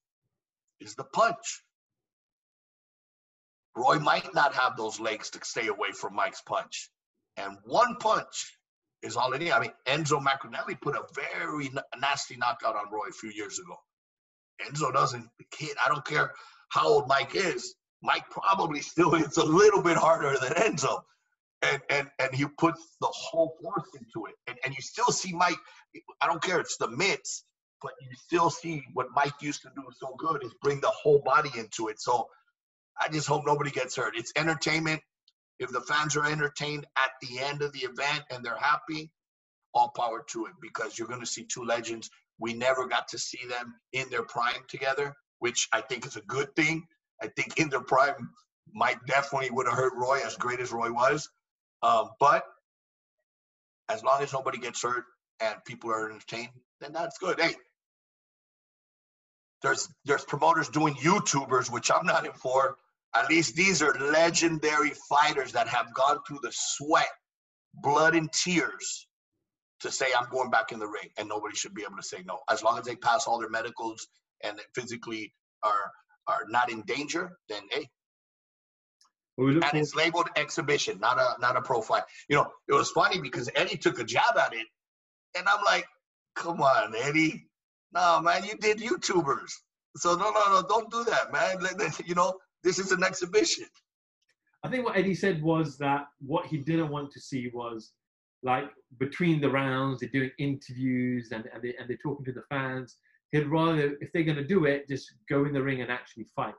is 0.79 0.95
the 0.95 1.03
punch. 1.03 1.63
Roy 3.75 3.99
might 3.99 4.33
not 4.33 4.53
have 4.53 4.77
those 4.77 4.99
legs 4.99 5.29
to 5.31 5.39
stay 5.43 5.67
away 5.67 5.91
from 5.91 6.15
Mike's 6.15 6.41
punch. 6.41 6.89
And 7.37 7.57
one 7.63 7.95
punch 7.95 8.57
is 9.01 9.15
all 9.15 9.33
it 9.33 9.41
is. 9.41 9.51
I 9.51 9.59
mean, 9.59 9.73
Enzo 9.87 10.21
Maccarinelli 10.21 10.79
put 10.81 10.95
a 10.95 11.03
very 11.13 11.69
nasty 11.99 12.35
knockout 12.35 12.75
on 12.75 12.91
Roy 12.91 13.07
a 13.09 13.13
few 13.13 13.31
years 13.31 13.59
ago. 13.59 13.75
Enzo 14.65 14.93
doesn't, 14.93 15.27
kid, 15.51 15.75
I 15.83 15.87
don't 15.87 16.05
care 16.05 16.33
how 16.69 16.87
old 16.87 17.07
Mike 17.07 17.35
is. 17.35 17.75
Mike 18.01 18.25
probably 18.29 18.81
still 18.81 19.11
hits 19.11 19.37
a 19.37 19.43
little 19.43 19.81
bit 19.81 19.97
harder 19.97 20.37
than 20.37 20.51
Enzo. 20.53 21.01
And, 21.61 21.81
and, 21.89 22.09
and 22.19 22.33
he 22.33 22.45
puts 22.57 22.95
the 23.01 23.09
whole 23.11 23.57
force 23.61 23.89
into 23.93 24.27
it. 24.27 24.35
And, 24.47 24.57
and 24.63 24.73
you 24.73 24.81
still 24.81 25.11
see 25.11 25.33
Mike, 25.33 25.57
I 26.21 26.27
don't 26.27 26.41
care, 26.41 26.59
it's 26.59 26.77
the 26.77 26.89
mitts, 26.89 27.43
but 27.81 27.93
you 28.01 28.09
still 28.15 28.49
see 28.49 28.83
what 28.93 29.07
Mike 29.13 29.41
used 29.41 29.61
to 29.63 29.69
do 29.75 29.83
so 29.99 30.15
good 30.17 30.43
is 30.43 30.53
bring 30.61 30.81
the 30.81 30.89
whole 30.89 31.19
body 31.19 31.49
into 31.57 31.87
it. 31.87 31.99
So 31.99 32.27
I 32.99 33.07
just 33.09 33.27
hope 33.27 33.45
nobody 33.45 33.71
gets 33.71 33.95
hurt. 33.95 34.17
It's 34.17 34.33
entertainment. 34.35 35.01
If 35.59 35.71
the 35.71 35.81
fans 35.81 36.15
are 36.15 36.25
entertained 36.25 36.85
at 36.97 37.11
the 37.21 37.39
end 37.39 37.61
of 37.61 37.73
the 37.73 37.79
event 37.79 38.23
and 38.31 38.43
they're 38.43 38.57
happy, 38.57 39.11
all 39.73 39.89
power 39.89 40.23
to 40.29 40.45
it 40.45 40.53
because 40.61 40.97
you're 40.97 41.07
going 41.07 41.19
to 41.19 41.25
see 41.25 41.43
two 41.43 41.63
legends. 41.63 42.09
We 42.39 42.53
never 42.53 42.87
got 42.87 43.07
to 43.09 43.17
see 43.17 43.45
them 43.47 43.75
in 43.93 44.09
their 44.09 44.23
prime 44.23 44.63
together, 44.67 45.13
which 45.39 45.67
I 45.73 45.81
think 45.81 46.05
is 46.05 46.15
a 46.15 46.21
good 46.21 46.55
thing. 46.55 46.85
I 47.21 47.27
think 47.27 47.59
in 47.59 47.69
their 47.69 47.81
prime, 47.83 48.29
Mike 48.73 49.05
definitely 49.05 49.49
would 49.51 49.67
have 49.67 49.75
hurt 49.75 49.93
Roy 49.95 50.19
as 50.25 50.37
great 50.37 50.59
as 50.59 50.71
Roy 50.71 50.91
was. 50.91 51.29
Um, 51.81 52.09
but 52.19 52.43
as 53.89 54.03
long 54.03 54.21
as 54.21 54.33
nobody 54.33 54.57
gets 54.57 54.81
hurt 54.81 55.05
and 55.41 55.55
people 55.65 55.91
are 55.91 56.09
entertained, 56.09 56.49
then 56.79 56.93
that's 56.93 57.17
good. 57.17 57.39
Hey, 57.39 57.55
there's 59.61 59.89
there's 60.05 60.23
promoters 60.25 60.69
doing 60.69 60.95
YouTubers, 60.95 61.71
which 61.71 61.91
I'm 61.91 62.05
not 62.05 62.25
in 62.25 62.33
for. 62.33 62.77
At 63.15 63.29
least 63.29 63.55
these 63.55 63.81
are 63.81 63.93
legendary 63.93 64.91
fighters 65.09 65.51
that 65.53 65.67
have 65.67 65.93
gone 65.93 66.19
through 66.27 66.39
the 66.43 66.51
sweat, 66.53 67.09
blood, 67.73 68.15
and 68.15 68.31
tears 68.31 69.07
to 69.81 69.91
say 69.91 70.07
I'm 70.17 70.29
going 70.29 70.49
back 70.49 70.71
in 70.71 70.79
the 70.79 70.87
ring, 70.87 71.09
and 71.17 71.27
nobody 71.27 71.55
should 71.55 71.73
be 71.73 71.83
able 71.83 71.97
to 71.97 72.03
say 72.03 72.23
no. 72.25 72.39
As 72.49 72.63
long 72.63 72.77
as 72.77 72.85
they 72.85 72.95
pass 72.95 73.27
all 73.27 73.39
their 73.39 73.49
medicals 73.49 74.07
and 74.43 74.59
physically 74.75 75.33
are 75.63 75.91
are 76.27 76.45
not 76.47 76.71
in 76.71 76.81
danger, 76.83 77.37
then 77.49 77.63
hey. 77.71 77.89
and 79.37 79.79
it's 79.79 79.95
labeled 79.95 80.29
exhibition, 80.35 80.99
not 80.99 81.17
a 81.17 81.41
not 81.41 81.57
a 81.57 81.61
profile. 81.61 82.05
You 82.27 82.37
know, 82.37 82.47
it 82.67 82.73
was 82.73 82.91
funny 82.91 83.19
because 83.19 83.49
Eddie 83.55 83.77
took 83.77 83.99
a 83.99 84.03
jab 84.03 84.37
at 84.37 84.53
it, 84.53 84.67
and 85.37 85.47
I'm 85.47 85.63
like, 85.65 85.85
come 86.35 86.61
on, 86.61 86.93
Eddie. 86.95 87.48
No, 87.93 88.21
man, 88.21 88.43
you 88.43 88.55
did 88.55 88.77
YouTubers. 88.77 89.51
So 89.97 90.15
no, 90.15 90.31
no, 90.31 90.61
no, 90.61 90.63
don't 90.67 90.91
do 90.91 91.03
that, 91.05 91.31
man. 91.31 91.67
You 92.05 92.15
know, 92.15 92.37
this 92.63 92.79
is 92.79 92.91
an 92.91 93.03
exhibition. 93.03 93.65
I 94.63 94.69
think 94.69 94.85
what 94.85 94.97
Eddie 94.97 95.15
said 95.15 95.41
was 95.41 95.77
that 95.77 96.07
what 96.19 96.45
he 96.45 96.57
didn't 96.57 96.89
want 96.89 97.11
to 97.13 97.19
see 97.19 97.49
was 97.53 97.91
like 98.43 98.65
between 98.99 99.41
the 99.41 99.49
rounds, 99.49 99.99
they're 99.99 100.09
doing 100.09 100.31
interviews 100.37 101.29
and, 101.31 101.45
and, 101.53 101.63
they, 101.63 101.75
and 101.79 101.89
they're 101.89 101.97
talking 101.97 102.25
to 102.25 102.33
the 102.33 102.43
fans. 102.49 102.97
He'd 103.31 103.47
rather, 103.47 103.95
if 104.01 104.11
they're 104.13 104.23
going 104.23 104.37
to 104.37 104.43
do 104.43 104.65
it, 104.65 104.87
just 104.87 105.13
go 105.29 105.45
in 105.45 105.53
the 105.53 105.61
ring 105.61 105.81
and 105.81 105.91
actually 105.91 106.25
fight. 106.35 106.55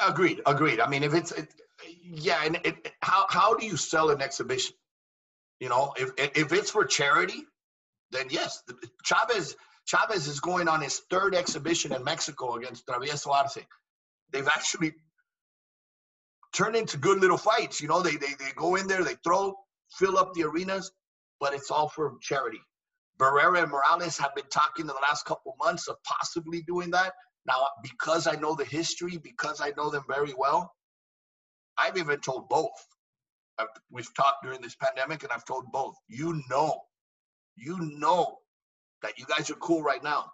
Agreed, 0.00 0.40
agreed. 0.46 0.80
I 0.80 0.88
mean, 0.88 1.02
if 1.02 1.14
it's, 1.14 1.32
it, 1.32 1.52
yeah, 2.02 2.42
and 2.44 2.60
it, 2.64 2.92
how, 3.02 3.26
how 3.28 3.54
do 3.54 3.66
you 3.66 3.76
sell 3.76 4.10
an 4.10 4.22
exhibition? 4.22 4.74
You 5.60 5.68
know, 5.68 5.92
if, 5.96 6.12
if 6.16 6.52
it's 6.52 6.70
for 6.70 6.84
charity, 6.84 7.44
then 8.10 8.26
yes, 8.30 8.62
Chavez, 9.04 9.56
Chavez 9.88 10.28
is 10.28 10.38
going 10.38 10.68
on 10.68 10.82
his 10.82 11.00
third 11.10 11.34
exhibition 11.34 11.94
in 11.94 12.04
Mexico 12.04 12.56
against 12.56 12.86
Travieso 12.86 13.28
Arce 13.28 13.58
they've 14.30 14.48
actually 14.48 14.92
turned 16.52 16.76
into 16.76 16.98
good 16.98 17.20
little 17.20 17.38
fights. 17.38 17.80
You 17.80 17.88
know, 17.88 18.02
they, 18.02 18.16
they, 18.16 18.34
they 18.38 18.52
go 18.54 18.76
in 18.76 18.86
there, 18.86 19.02
they 19.02 19.16
throw, 19.24 19.54
fill 19.92 20.18
up 20.18 20.34
the 20.34 20.44
arenas, 20.44 20.92
but 21.40 21.54
it's 21.54 21.70
all 21.70 21.88
for 21.88 22.16
charity. 22.20 22.60
Barrera 23.18 23.62
and 23.62 23.72
Morales 23.72 24.18
have 24.18 24.34
been 24.34 24.44
talking 24.50 24.82
in 24.82 24.86
the 24.88 24.94
last 25.00 25.24
couple 25.24 25.56
months 25.58 25.88
of 25.88 25.96
possibly 26.04 26.60
doing 26.62 26.90
that. 26.90 27.14
Now, 27.46 27.66
because 27.82 28.26
I 28.26 28.34
know 28.34 28.54
the 28.54 28.66
history, 28.66 29.16
because 29.16 29.62
I 29.62 29.72
know 29.78 29.88
them 29.88 30.04
very 30.06 30.34
well, 30.36 30.70
I've 31.78 31.96
even 31.96 32.20
told 32.20 32.50
both. 32.50 32.68
I've, 33.58 33.68
we've 33.90 34.12
talked 34.14 34.44
during 34.44 34.60
this 34.60 34.76
pandemic, 34.76 35.22
and 35.22 35.32
I've 35.32 35.46
told 35.46 35.64
both. 35.72 35.94
You 36.08 36.42
know, 36.50 36.78
you 37.56 37.78
know 37.80 38.36
that 39.02 39.18
you 39.18 39.24
guys 39.26 39.50
are 39.50 39.54
cool 39.54 39.82
right 39.82 40.02
now. 40.02 40.30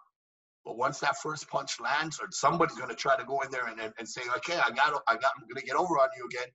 But 0.65 0.77
once 0.77 0.99
that 0.99 1.17
first 1.17 1.47
punch 1.47 1.79
lands, 1.79 2.19
or 2.19 2.27
somebody's 2.31 2.75
going 2.75 2.89
to 2.89 2.95
try 2.95 3.15
to 3.15 3.23
go 3.23 3.41
in 3.41 3.51
there 3.51 3.67
and, 3.67 3.79
and, 3.79 3.93
and 3.99 4.09
say, 4.09 4.21
okay, 4.37 4.55
I 4.55 4.71
got, 4.71 5.03
I 5.07 5.13
got, 5.13 5.31
I'm 5.37 5.43
going 5.47 5.61
to 5.61 5.65
get 5.65 5.75
over 5.75 5.99
on 5.99 6.09
you 6.17 6.25
again. 6.25 6.51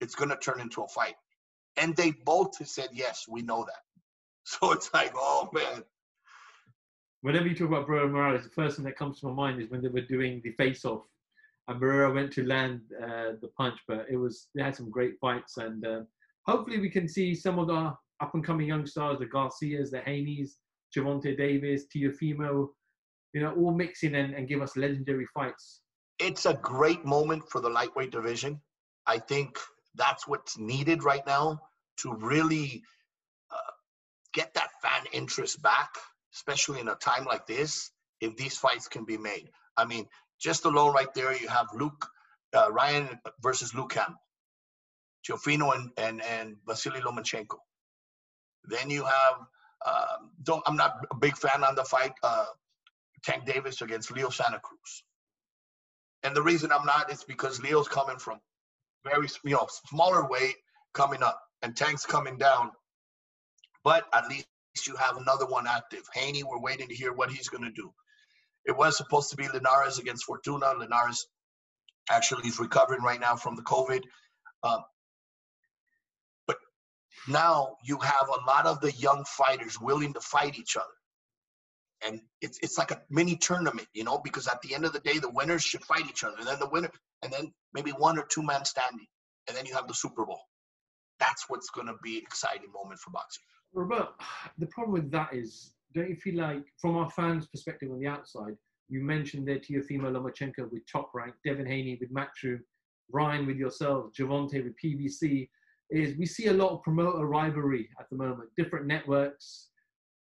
It's 0.00 0.16
going 0.16 0.30
to 0.30 0.36
turn 0.36 0.60
into 0.60 0.82
a 0.82 0.88
fight. 0.88 1.14
And 1.76 1.96
they 1.96 2.10
both 2.10 2.54
said, 2.66 2.88
yes, 2.92 3.26
we 3.28 3.42
know 3.42 3.64
that. 3.64 3.74
So 4.46 4.72
it's 4.72 4.92
like, 4.92 5.12
oh 5.14 5.48
man. 5.54 5.84
Whenever 7.22 7.46
you 7.46 7.54
talk 7.54 7.68
about 7.68 7.88
Barrera 7.88 8.10
Morales, 8.10 8.44
the 8.44 8.50
first 8.50 8.76
thing 8.76 8.84
that 8.84 8.98
comes 8.98 9.18
to 9.20 9.28
my 9.28 9.32
mind 9.32 9.62
is 9.62 9.70
when 9.70 9.80
they 9.80 9.88
were 9.88 10.02
doing 10.02 10.42
the 10.44 10.50
face-off, 10.52 11.00
and 11.66 11.80
Barrera 11.80 12.14
went 12.14 12.30
to 12.34 12.44
land 12.44 12.82
uh, 13.02 13.32
the 13.40 13.48
punch, 13.56 13.78
but 13.88 14.04
it 14.10 14.18
was 14.18 14.48
they 14.54 14.62
had 14.62 14.76
some 14.76 14.90
great 14.90 15.14
fights, 15.18 15.56
and 15.56 15.86
uh, 15.86 16.00
hopefully 16.46 16.78
we 16.78 16.90
can 16.90 17.08
see 17.08 17.34
some 17.34 17.58
of 17.58 17.68
the 17.68 17.94
up-and-coming 18.20 18.68
young 18.68 18.84
stars, 18.84 19.18
the 19.18 19.24
Garcias, 19.24 19.90
the 19.90 20.00
Haney's, 20.00 20.58
Gervonta 20.94 21.36
Davis, 21.36 21.84
Teofimo, 21.94 22.68
you 23.32 23.40
know, 23.40 23.54
all 23.54 23.72
mixing 23.72 24.14
and, 24.14 24.34
and 24.34 24.48
give 24.48 24.62
us 24.62 24.76
legendary 24.76 25.26
fights. 25.34 25.80
it's 26.18 26.46
a 26.46 26.54
great 26.54 27.04
moment 27.04 27.42
for 27.50 27.60
the 27.60 27.68
lightweight 27.68 28.12
division. 28.12 28.60
I 29.06 29.18
think 29.18 29.58
that's 29.94 30.26
what's 30.26 30.58
needed 30.58 31.02
right 31.02 31.26
now 31.26 31.60
to 31.98 32.14
really 32.14 32.82
uh, 33.50 33.72
get 34.32 34.54
that 34.54 34.70
fan 34.82 35.04
interest 35.12 35.62
back, 35.62 35.90
especially 36.34 36.80
in 36.80 36.88
a 36.88 36.94
time 36.96 37.24
like 37.24 37.46
this. 37.46 37.90
If 38.20 38.36
these 38.36 38.56
fights 38.56 38.88
can 38.88 39.04
be 39.04 39.18
made, 39.18 39.50
I 39.76 39.84
mean, 39.84 40.06
just 40.40 40.64
alone 40.64 40.94
right 40.94 41.12
there, 41.14 41.36
you 41.36 41.48
have 41.48 41.66
Luke 41.74 42.06
uh, 42.54 42.70
Ryan 42.70 43.08
versus 43.42 43.74
Luke 43.74 43.92
Campbell, 43.92 44.20
Teofimo 45.26 45.74
and 45.74 45.90
and 45.96 46.22
and 46.22 46.56
Vasily 46.66 47.00
Lomachenko. 47.00 47.58
Then 48.64 48.88
you 48.90 49.04
have 49.04 49.36
um, 49.84 50.30
don't 50.42 50.62
I'm 50.66 50.76
not 50.76 51.06
a 51.10 51.16
big 51.16 51.36
fan 51.36 51.64
on 51.64 51.74
the 51.74 51.84
fight 51.84 52.12
uh, 52.22 52.46
Tank 53.24 53.46
Davis 53.46 53.82
against 53.82 54.10
Leo 54.10 54.30
Santa 54.30 54.58
Cruz. 54.58 55.04
And 56.22 56.34
the 56.34 56.42
reason 56.42 56.72
I'm 56.72 56.86
not 56.86 57.12
is 57.12 57.24
because 57.24 57.62
Leo's 57.62 57.88
coming 57.88 58.18
from 58.18 58.40
very 59.04 59.28
you 59.44 59.52
know 59.52 59.68
smaller 59.86 60.26
weight 60.26 60.56
coming 60.94 61.22
up, 61.22 61.40
and 61.62 61.76
Tank's 61.76 62.06
coming 62.06 62.38
down. 62.38 62.70
But 63.82 64.04
at 64.12 64.28
least 64.28 64.46
you 64.86 64.96
have 64.96 65.18
another 65.18 65.46
one 65.46 65.66
active. 65.66 66.02
Haney, 66.14 66.42
we're 66.42 66.60
waiting 66.60 66.88
to 66.88 66.94
hear 66.94 67.12
what 67.12 67.30
he's 67.30 67.48
going 67.48 67.64
to 67.64 67.70
do. 67.70 67.92
It 68.64 68.76
was 68.76 68.96
supposed 68.96 69.30
to 69.30 69.36
be 69.36 69.46
Linares 69.46 69.98
against 69.98 70.24
Fortuna. 70.24 70.72
Linares 70.78 71.26
actually 72.10 72.48
is 72.48 72.58
recovering 72.58 73.02
right 73.02 73.20
now 73.20 73.36
from 73.36 73.56
the 73.56 73.62
COVID. 73.62 74.02
Um, 74.62 74.82
now 77.28 77.76
you 77.84 77.98
have 77.98 78.28
a 78.28 78.44
lot 78.46 78.66
of 78.66 78.80
the 78.80 78.92
young 78.92 79.24
fighters 79.24 79.80
willing 79.80 80.12
to 80.12 80.20
fight 80.20 80.58
each 80.58 80.76
other 80.76 80.86
and 82.06 82.20
it's 82.40 82.58
it's 82.62 82.78
like 82.78 82.90
a 82.90 83.00
mini 83.10 83.36
tournament, 83.36 83.88
you 83.94 84.04
know, 84.04 84.18
because 84.22 84.46
at 84.46 84.60
the 84.62 84.74
end 84.74 84.84
of 84.84 84.92
the 84.92 85.00
day, 85.00 85.18
the 85.18 85.30
winners 85.30 85.62
should 85.62 85.84
fight 85.84 86.06
each 86.08 86.24
other. 86.24 86.36
And 86.38 86.46
then 86.46 86.58
the 86.58 86.68
winner, 86.68 86.90
and 87.22 87.32
then 87.32 87.52
maybe 87.72 87.90
one 87.90 88.18
or 88.18 88.26
two 88.28 88.42
men 88.42 88.64
standing, 88.64 89.06
and 89.48 89.56
then 89.56 89.66
you 89.66 89.74
have 89.74 89.88
the 89.88 89.94
Super 89.94 90.24
Bowl. 90.24 90.40
That's 91.20 91.44
what's 91.48 91.70
going 91.70 91.86
to 91.86 91.94
be 92.02 92.18
exciting 92.18 92.72
moment 92.72 93.00
for 93.00 93.10
boxing. 93.10 93.42
Robert, 93.72 94.08
the 94.58 94.66
problem 94.66 94.92
with 94.92 95.10
that 95.12 95.32
is, 95.32 95.72
don't 95.94 96.10
you 96.10 96.16
feel 96.16 96.36
like, 96.36 96.64
from 96.78 96.96
our 96.96 97.10
fans' 97.10 97.46
perspective 97.46 97.90
on 97.90 98.00
the 98.00 98.06
outside, 98.06 98.56
you 98.88 99.00
mentioned 99.00 99.48
there 99.48 99.58
Teofimo 99.58 100.10
Lomachenko 100.10 100.70
with 100.70 100.82
Top 100.90 101.10
Rank, 101.14 101.34
Devin 101.44 101.66
Haney 101.66 101.96
with 102.00 102.12
Matchroom, 102.12 102.60
Ryan 103.10 103.46
with 103.46 103.56
yourself, 103.56 104.12
Gervonta 104.18 104.62
with 104.62 104.74
PBC. 104.82 105.48
Is 105.90 106.16
we 106.16 106.26
see 106.26 106.46
a 106.46 106.52
lot 106.52 106.70
of 106.70 106.82
promoter 106.82 107.26
rivalry 107.26 107.90
at 108.00 108.08
the 108.10 108.16
moment, 108.16 108.48
different 108.56 108.86
networks, 108.86 109.68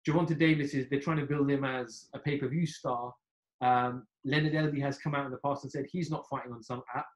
Gervonta 0.09 0.38
Davis 0.38 0.75
is 0.75 0.88
they're 0.88 1.01
trying 1.01 1.18
to 1.18 1.27
build 1.27 1.51
him 1.51 1.64
as 1.64 2.07
a 2.14 2.18
pay 2.18 2.38
per 2.38 2.49
view 2.49 2.66
star. 2.66 3.12
Um, 3.61 4.07
Leonard 4.25 4.55
Ellerbe 4.55 4.81
has 4.81 4.99
come 4.99 5.14
out 5.14 5.27
in 5.27 5.33
the 5.33 5.38
past 5.38 5.64
and 5.64 5.73
said 5.73 5.87
he's 5.90 6.11
not 6.11 6.27
fighting 6.29 6.53
on 6.53 6.62
some 6.62 6.83
app, 6.94 7.07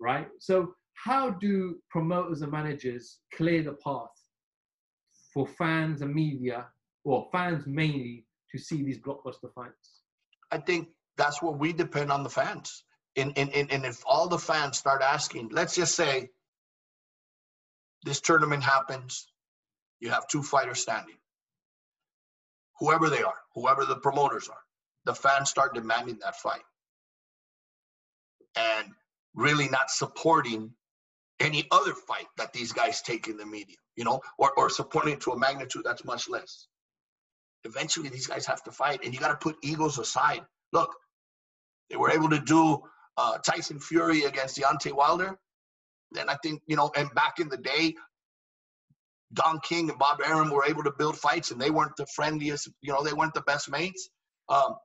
right? 0.00 0.28
So 0.38 0.74
how 0.94 1.30
do 1.30 1.76
promoters 1.90 2.42
and 2.42 2.50
managers 2.50 3.18
clear 3.34 3.62
the 3.62 3.74
path 3.74 4.10
for 5.32 5.46
fans 5.46 6.00
and 6.00 6.14
media, 6.14 6.66
or 7.04 7.28
fans 7.30 7.66
mainly, 7.66 8.26
to 8.50 8.58
see 8.58 8.82
these 8.82 8.98
blockbuster 8.98 9.52
fights? 9.54 10.02
I 10.50 10.58
think 10.58 10.88
that's 11.16 11.42
where 11.42 11.52
we 11.52 11.72
depend 11.72 12.10
on 12.10 12.22
the 12.22 12.30
fans. 12.30 12.84
And, 13.16 13.36
and, 13.36 13.50
and 13.52 13.84
if 13.84 14.02
all 14.06 14.28
the 14.28 14.38
fans 14.38 14.78
start 14.78 15.02
asking, 15.02 15.50
let's 15.50 15.74
just 15.74 15.94
say 15.94 16.30
this 18.04 18.20
tournament 18.20 18.62
happens, 18.62 19.26
you 20.00 20.10
have 20.10 20.28
two 20.28 20.42
fighters 20.42 20.80
standing 20.80 21.16
whoever 22.78 23.08
they 23.08 23.22
are, 23.22 23.38
whoever 23.54 23.84
the 23.84 23.96
promoters 23.96 24.48
are, 24.48 24.60
the 25.04 25.14
fans 25.14 25.50
start 25.50 25.74
demanding 25.74 26.18
that 26.22 26.36
fight 26.36 26.62
and 28.56 28.88
really 29.34 29.68
not 29.68 29.90
supporting 29.90 30.72
any 31.40 31.66
other 31.70 31.92
fight 31.92 32.26
that 32.38 32.52
these 32.52 32.72
guys 32.72 33.02
take 33.02 33.28
in 33.28 33.36
the 33.36 33.44
media, 33.44 33.76
you 33.94 34.04
know, 34.04 34.20
or, 34.38 34.52
or 34.56 34.70
supporting 34.70 35.18
to 35.18 35.32
a 35.32 35.38
magnitude 35.38 35.82
that's 35.84 36.04
much 36.04 36.28
less. 36.28 36.66
Eventually, 37.64 38.08
these 38.08 38.26
guys 38.26 38.46
have 38.46 38.62
to 38.62 38.70
fight, 38.70 39.00
and 39.04 39.12
you 39.12 39.20
got 39.20 39.28
to 39.28 39.36
put 39.36 39.56
egos 39.62 39.98
aside. 39.98 40.42
Look, 40.72 40.94
they 41.90 41.96
were 41.96 42.10
able 42.10 42.30
to 42.30 42.38
do 42.38 42.82
uh, 43.16 43.38
Tyson 43.38 43.80
Fury 43.80 44.24
against 44.24 44.56
Deontay 44.56 44.92
Wilder. 44.92 45.38
Then 46.12 46.28
I 46.28 46.36
think, 46.42 46.62
you 46.66 46.76
know, 46.76 46.90
and 46.96 47.12
back 47.14 47.40
in 47.40 47.48
the 47.48 47.56
day, 47.56 47.94
Don 49.32 49.60
King 49.60 49.90
and 49.90 49.98
Bob 49.98 50.20
Arum 50.24 50.50
were 50.50 50.64
able 50.64 50.84
to 50.84 50.92
build 50.92 51.18
fights, 51.18 51.50
and 51.50 51.60
they 51.60 51.70
weren't 51.70 51.96
the 51.96 52.06
friendliest. 52.06 52.68
You 52.80 52.92
know, 52.92 53.02
they 53.02 53.12
weren't 53.12 53.34
the 53.34 53.40
best 53.40 53.70
mates. 53.70 54.08
Um, 54.48 54.76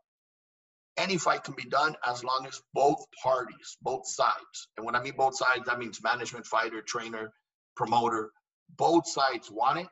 any 0.97 1.17
fight 1.17 1.43
can 1.43 1.53
be 1.55 1.65
done 1.65 1.95
as 2.05 2.23
long 2.23 2.45
as 2.47 2.61
both 2.73 3.05
parties, 3.23 3.77
both 3.81 4.07
sides, 4.07 4.67
and 4.75 4.85
when 4.85 4.95
I 4.95 5.01
mean 5.01 5.13
both 5.15 5.37
sides, 5.37 5.65
that 5.65 5.79
means 5.79 6.01
management, 6.03 6.45
fighter, 6.45 6.81
trainer, 6.81 7.31
promoter, 7.75 8.31
both 8.77 9.07
sides 9.07 9.49
want 9.49 9.79
it. 9.79 9.87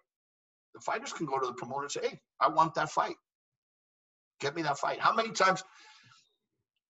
The 0.73 0.81
fighters 0.81 1.13
can 1.13 1.25
go 1.25 1.39
to 1.39 1.47
the 1.47 1.53
promoter 1.53 1.83
and 1.83 1.91
say, 1.91 2.07
"Hey, 2.07 2.19
I 2.39 2.49
want 2.49 2.75
that 2.75 2.91
fight. 2.91 3.15
Get 4.39 4.55
me 4.55 4.63
that 4.63 4.77
fight." 4.77 4.99
How 4.99 5.13
many 5.13 5.31
times 5.31 5.63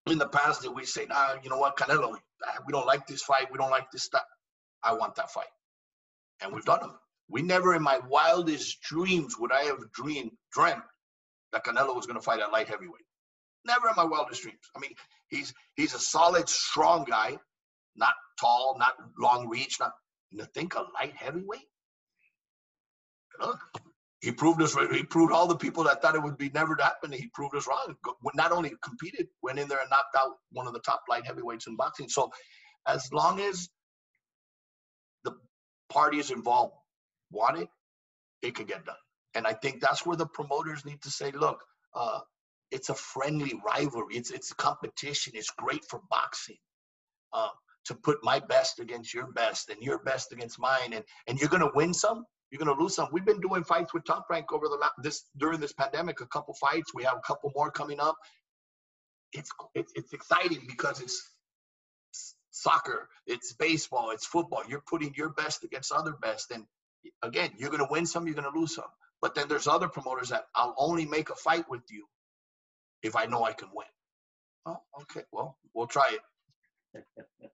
in 0.08 0.18
the 0.18 0.28
past 0.28 0.62
did 0.62 0.72
we 0.72 0.86
say, 0.86 1.06
"Nah, 1.06 1.36
you 1.44 1.50
know 1.50 1.58
what, 1.58 1.78
Canelo, 1.78 2.20
Ah, 2.46 2.60
we 2.66 2.72
don't 2.72 2.88
like 2.88 3.08
this 3.08 3.22
fight. 3.22 3.52
We 3.52 3.58
don't 3.58 3.72
like 3.72 3.92
this 3.92 4.04
stuff. 4.04 4.26
I 4.84 4.94
want 4.94 5.16
that 5.16 5.32
fight," 5.32 5.52
and 6.42 6.54
we've 6.54 6.66
done 6.66 6.82
them. 6.82 7.00
We 7.30 7.42
never 7.42 7.76
in 7.76 7.84
my 7.84 8.00
wildest 8.00 8.82
dreams 8.82 9.38
would 9.38 9.52
I 9.52 9.64
have 9.64 9.92
dreamed, 9.92 10.32
dreamt 10.52 10.84
that 11.52 11.64
Canelo 11.64 11.96
was 11.96 12.06
going 12.06 12.18
to 12.18 12.24
fight 12.24 12.40
at 12.40 12.52
light 12.52 12.68
heavyweight. 12.68 13.06
Never 13.66 13.90
in 13.90 13.96
my 13.96 14.06
wildest 14.06 14.42
dreams. 14.42 14.60
I 14.76 14.80
mean, 14.80 14.94
he's 15.28 15.54
he's 15.76 15.94
a 15.94 16.00
solid, 16.00 16.50
strong 16.50 17.06
guy, 17.06 17.38
not 17.96 18.14
tall, 18.40 18.78
not 18.80 18.96
long 19.18 19.48
reach, 19.48 19.80
not 19.80 19.94
to 20.38 20.46
think 20.46 20.76
a 20.76 20.86
light 21.00 21.16
heavyweight. 21.16 21.68
Look, 23.40 23.60
he 24.22 24.32
proved 24.32 24.62
us. 24.62 24.76
He 24.92 25.04
proved 25.04 25.32
all 25.32 25.48
the 25.48 25.56
people 25.56 25.84
that 25.86 26.02
thought 26.02 26.16
it 26.16 26.24
would 26.24 26.38
be 26.38 26.50
never 26.50 26.76
to 26.76 26.84
happen. 26.84 27.12
He 27.12 27.30
proved 27.34 27.56
us 27.56 27.68
wrong. 27.68 27.96
Not 28.36 28.52
only 28.52 28.74
competed, 28.84 29.28
went 29.42 29.60
in 29.60 29.68
there 29.70 29.80
and 29.80 29.90
knocked 29.90 30.16
out 30.18 30.36
one 30.52 30.68
of 30.68 30.74
the 30.74 30.80
top 30.80 31.04
light 31.08 31.26
heavyweights 31.26 31.68
in 31.68 31.78
boxing. 31.78 32.10
So, 32.10 32.30
as 32.86 33.12
long 33.14 33.40
as 33.40 33.70
the 35.24 35.32
parties 35.90 36.32
involved 36.32 36.74
want 37.32 37.60
it, 37.60 37.70
it 38.42 38.56
could 38.56 38.68
get 38.68 38.86
done. 38.86 38.96
And 39.36 39.48
I 39.48 39.54
think 39.54 39.80
that's 39.80 40.06
where 40.06 40.18
the 40.18 40.26
promoters 40.26 40.86
need 40.86 41.02
to 41.04 41.12
say, 41.12 41.32
look, 41.32 41.64
uh, 41.94 42.20
it's 42.72 42.90
a 42.90 42.96
friendly 42.96 43.54
rivalry. 43.66 44.16
It's 44.16 44.32
it's 44.32 44.54
competition. 44.54 45.34
It's 45.36 45.52
great 45.52 45.86
for 45.86 46.02
boxing. 46.10 46.58
Uh, 47.32 47.50
to 47.86 47.96
put 47.96 48.18
my 48.24 48.40
best 48.40 48.80
against 48.80 49.14
your 49.14 49.32
best 49.32 49.70
and 49.70 49.82
your 49.82 50.00
best 50.00 50.34
against 50.34 50.60
mine, 50.60 50.94
and 50.94 51.04
and 51.28 51.40
you're 51.40 51.50
gonna 51.50 51.72
win 51.74 51.94
some, 51.94 52.26
you're 52.52 52.60
gonna 52.60 52.80
lose 52.80 52.96
some. 52.96 53.10
We've 53.12 53.26
been 53.26 53.42
doing 53.42 53.64
fights 53.64 53.94
with 53.94 54.06
Top 54.06 54.26
Rank 54.30 54.52
over 54.52 54.68
the 54.68 54.92
this 55.02 55.24
during 55.38 55.60
this 55.60 55.74
pandemic. 55.74 56.22
A 56.22 56.26
couple 56.26 56.54
fights. 56.56 56.94
We 56.94 57.04
have 57.04 57.18
a 57.18 57.22
couple 57.22 57.52
more 57.56 57.72
coming 57.72 58.00
up. 58.00 58.18
It's 59.34 59.52
it's, 59.76 59.92
it's 59.96 60.14
exciting 60.14 60.62
because 60.68 61.02
it's 61.02 61.22
soccer, 62.52 63.10
it's 63.26 63.54
baseball, 63.54 64.12
it's 64.12 64.26
football. 64.26 64.64
You're 64.68 64.84
putting 64.88 65.14
your 65.16 65.30
best 65.30 65.64
against 65.64 65.92
other 65.92 66.14
best, 66.22 66.52
and 66.52 66.66
again, 67.24 67.52
you're 67.58 67.70
going 67.70 67.86
to 67.86 67.92
win 67.92 68.06
some, 68.06 68.26
you're 68.26 68.36
going 68.36 68.52
to 68.52 68.58
lose 68.60 68.76
some. 68.76 68.86
But 69.22 69.36
then 69.36 69.48
there's 69.48 69.68
other 69.68 69.88
promoters 69.88 70.30
that 70.30 70.46
I'll 70.56 70.76
only 70.78 71.06
make 71.06 71.30
a 71.30 71.36
fight 71.36 71.66
with 71.70 71.84
you 71.90 72.06
if 73.04 73.16
I 73.16 73.26
know 73.26 73.44
I 73.44 73.54
can 73.54 73.70
win. 73.74 73.88
Oh, 74.66 74.78
okay. 75.02 75.22
Well, 75.32 75.58
we'll 75.74 75.88
try 75.88 76.18
it. 76.94 77.04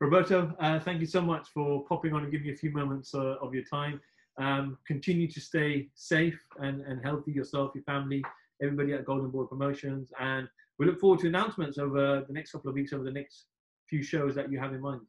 Roberto, 0.00 0.54
uh, 0.60 0.78
thank 0.80 1.00
you 1.00 1.06
so 1.06 1.22
much 1.22 1.48
for 1.52 1.84
popping 1.86 2.12
on 2.12 2.22
and 2.22 2.30
giving 2.30 2.46
me 2.46 2.52
a 2.52 2.56
few 2.56 2.70
moments 2.70 3.14
uh, 3.14 3.36
of 3.40 3.54
your 3.54 3.64
time. 3.64 4.00
Um, 4.38 4.78
continue 4.86 5.30
to 5.30 5.40
stay 5.40 5.88
safe 5.94 6.38
and, 6.58 6.82
and 6.82 7.02
healthy 7.02 7.32
yourself, 7.32 7.72
your 7.74 7.84
family, 7.84 8.22
everybody 8.62 8.92
at 8.92 9.04
Golden 9.04 9.30
Boy 9.30 9.44
Promotions. 9.44 10.12
And 10.20 10.48
we 10.78 10.86
look 10.86 11.00
forward 11.00 11.20
to 11.20 11.28
announcements 11.28 11.78
over 11.78 12.24
the 12.26 12.32
next 12.32 12.52
couple 12.52 12.68
of 12.68 12.74
weeks, 12.74 12.92
over 12.92 13.04
the 13.04 13.10
next 13.10 13.46
few 13.88 14.02
shows 14.02 14.34
that 14.34 14.50
you 14.50 14.58
have 14.58 14.74
in 14.74 14.80
mind. 14.80 15.00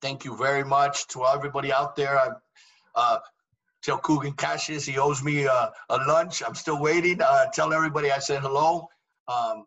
Thank 0.00 0.24
you 0.24 0.36
very 0.36 0.64
much 0.64 1.08
to 1.08 1.24
everybody 1.26 1.72
out 1.72 1.96
there. 1.96 2.18
I, 2.18 2.28
uh, 2.94 3.18
tell 3.82 3.98
Kugan 3.98 4.36
Cassius 4.36 4.86
he 4.86 4.98
owes 4.98 5.22
me 5.22 5.44
a, 5.44 5.72
a 5.90 5.96
lunch. 5.96 6.42
I'm 6.44 6.54
still 6.54 6.80
waiting. 6.80 7.20
Uh, 7.20 7.46
tell 7.52 7.72
everybody 7.72 8.10
I 8.10 8.18
said 8.18 8.40
hello. 8.40 8.88
Um, 9.28 9.66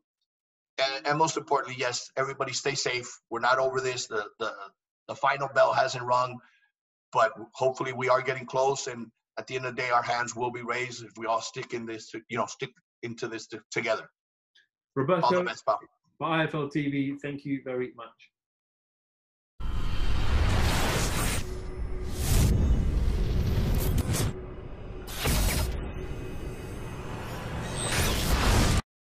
and, 0.80 1.08
and, 1.08 1.18
most 1.18 1.38
importantly, 1.38 1.76
yes, 1.80 2.12
everybody 2.16 2.54
stay 2.54 2.76
safe. 2.76 3.20
We're 3.30 3.40
not 3.40 3.58
over 3.58 3.82
this. 3.82 4.06
The, 4.06 4.26
the, 4.40 4.54
the 5.08 5.16
final 5.16 5.48
bell 5.54 5.74
hasn't 5.74 6.04
rung, 6.04 6.38
but 7.14 7.34
hopefully 7.54 7.94
we 7.94 8.10
are 8.10 8.22
getting 8.22 8.46
close. 8.46 8.88
And 8.88 9.08
at 9.38 9.48
the 9.48 9.56
end 9.56 9.66
of 9.66 9.76
the 9.76 9.82
day, 9.82 9.90
our 9.90 10.04
hands 10.04 10.36
will 10.36 10.52
be 10.52 10.62
raised 10.62 11.04
if 11.04 11.12
we 11.18 11.26
all 11.26 11.42
stick 11.42 11.74
in 11.74 11.86
this, 11.86 12.12
you 12.30 12.38
know, 12.38 12.46
stick 12.46 12.72
into 13.04 13.28
this 13.28 13.48
together. 13.72 14.10
Roberto, 14.96 15.26
all 15.26 15.32
the 15.32 15.44
best, 15.44 15.64
Bob. 15.66 15.80
IFL 16.22 16.72
TV, 16.72 17.16
thank 17.22 17.46
you 17.46 17.62
very 17.64 17.94
much. 17.96 18.08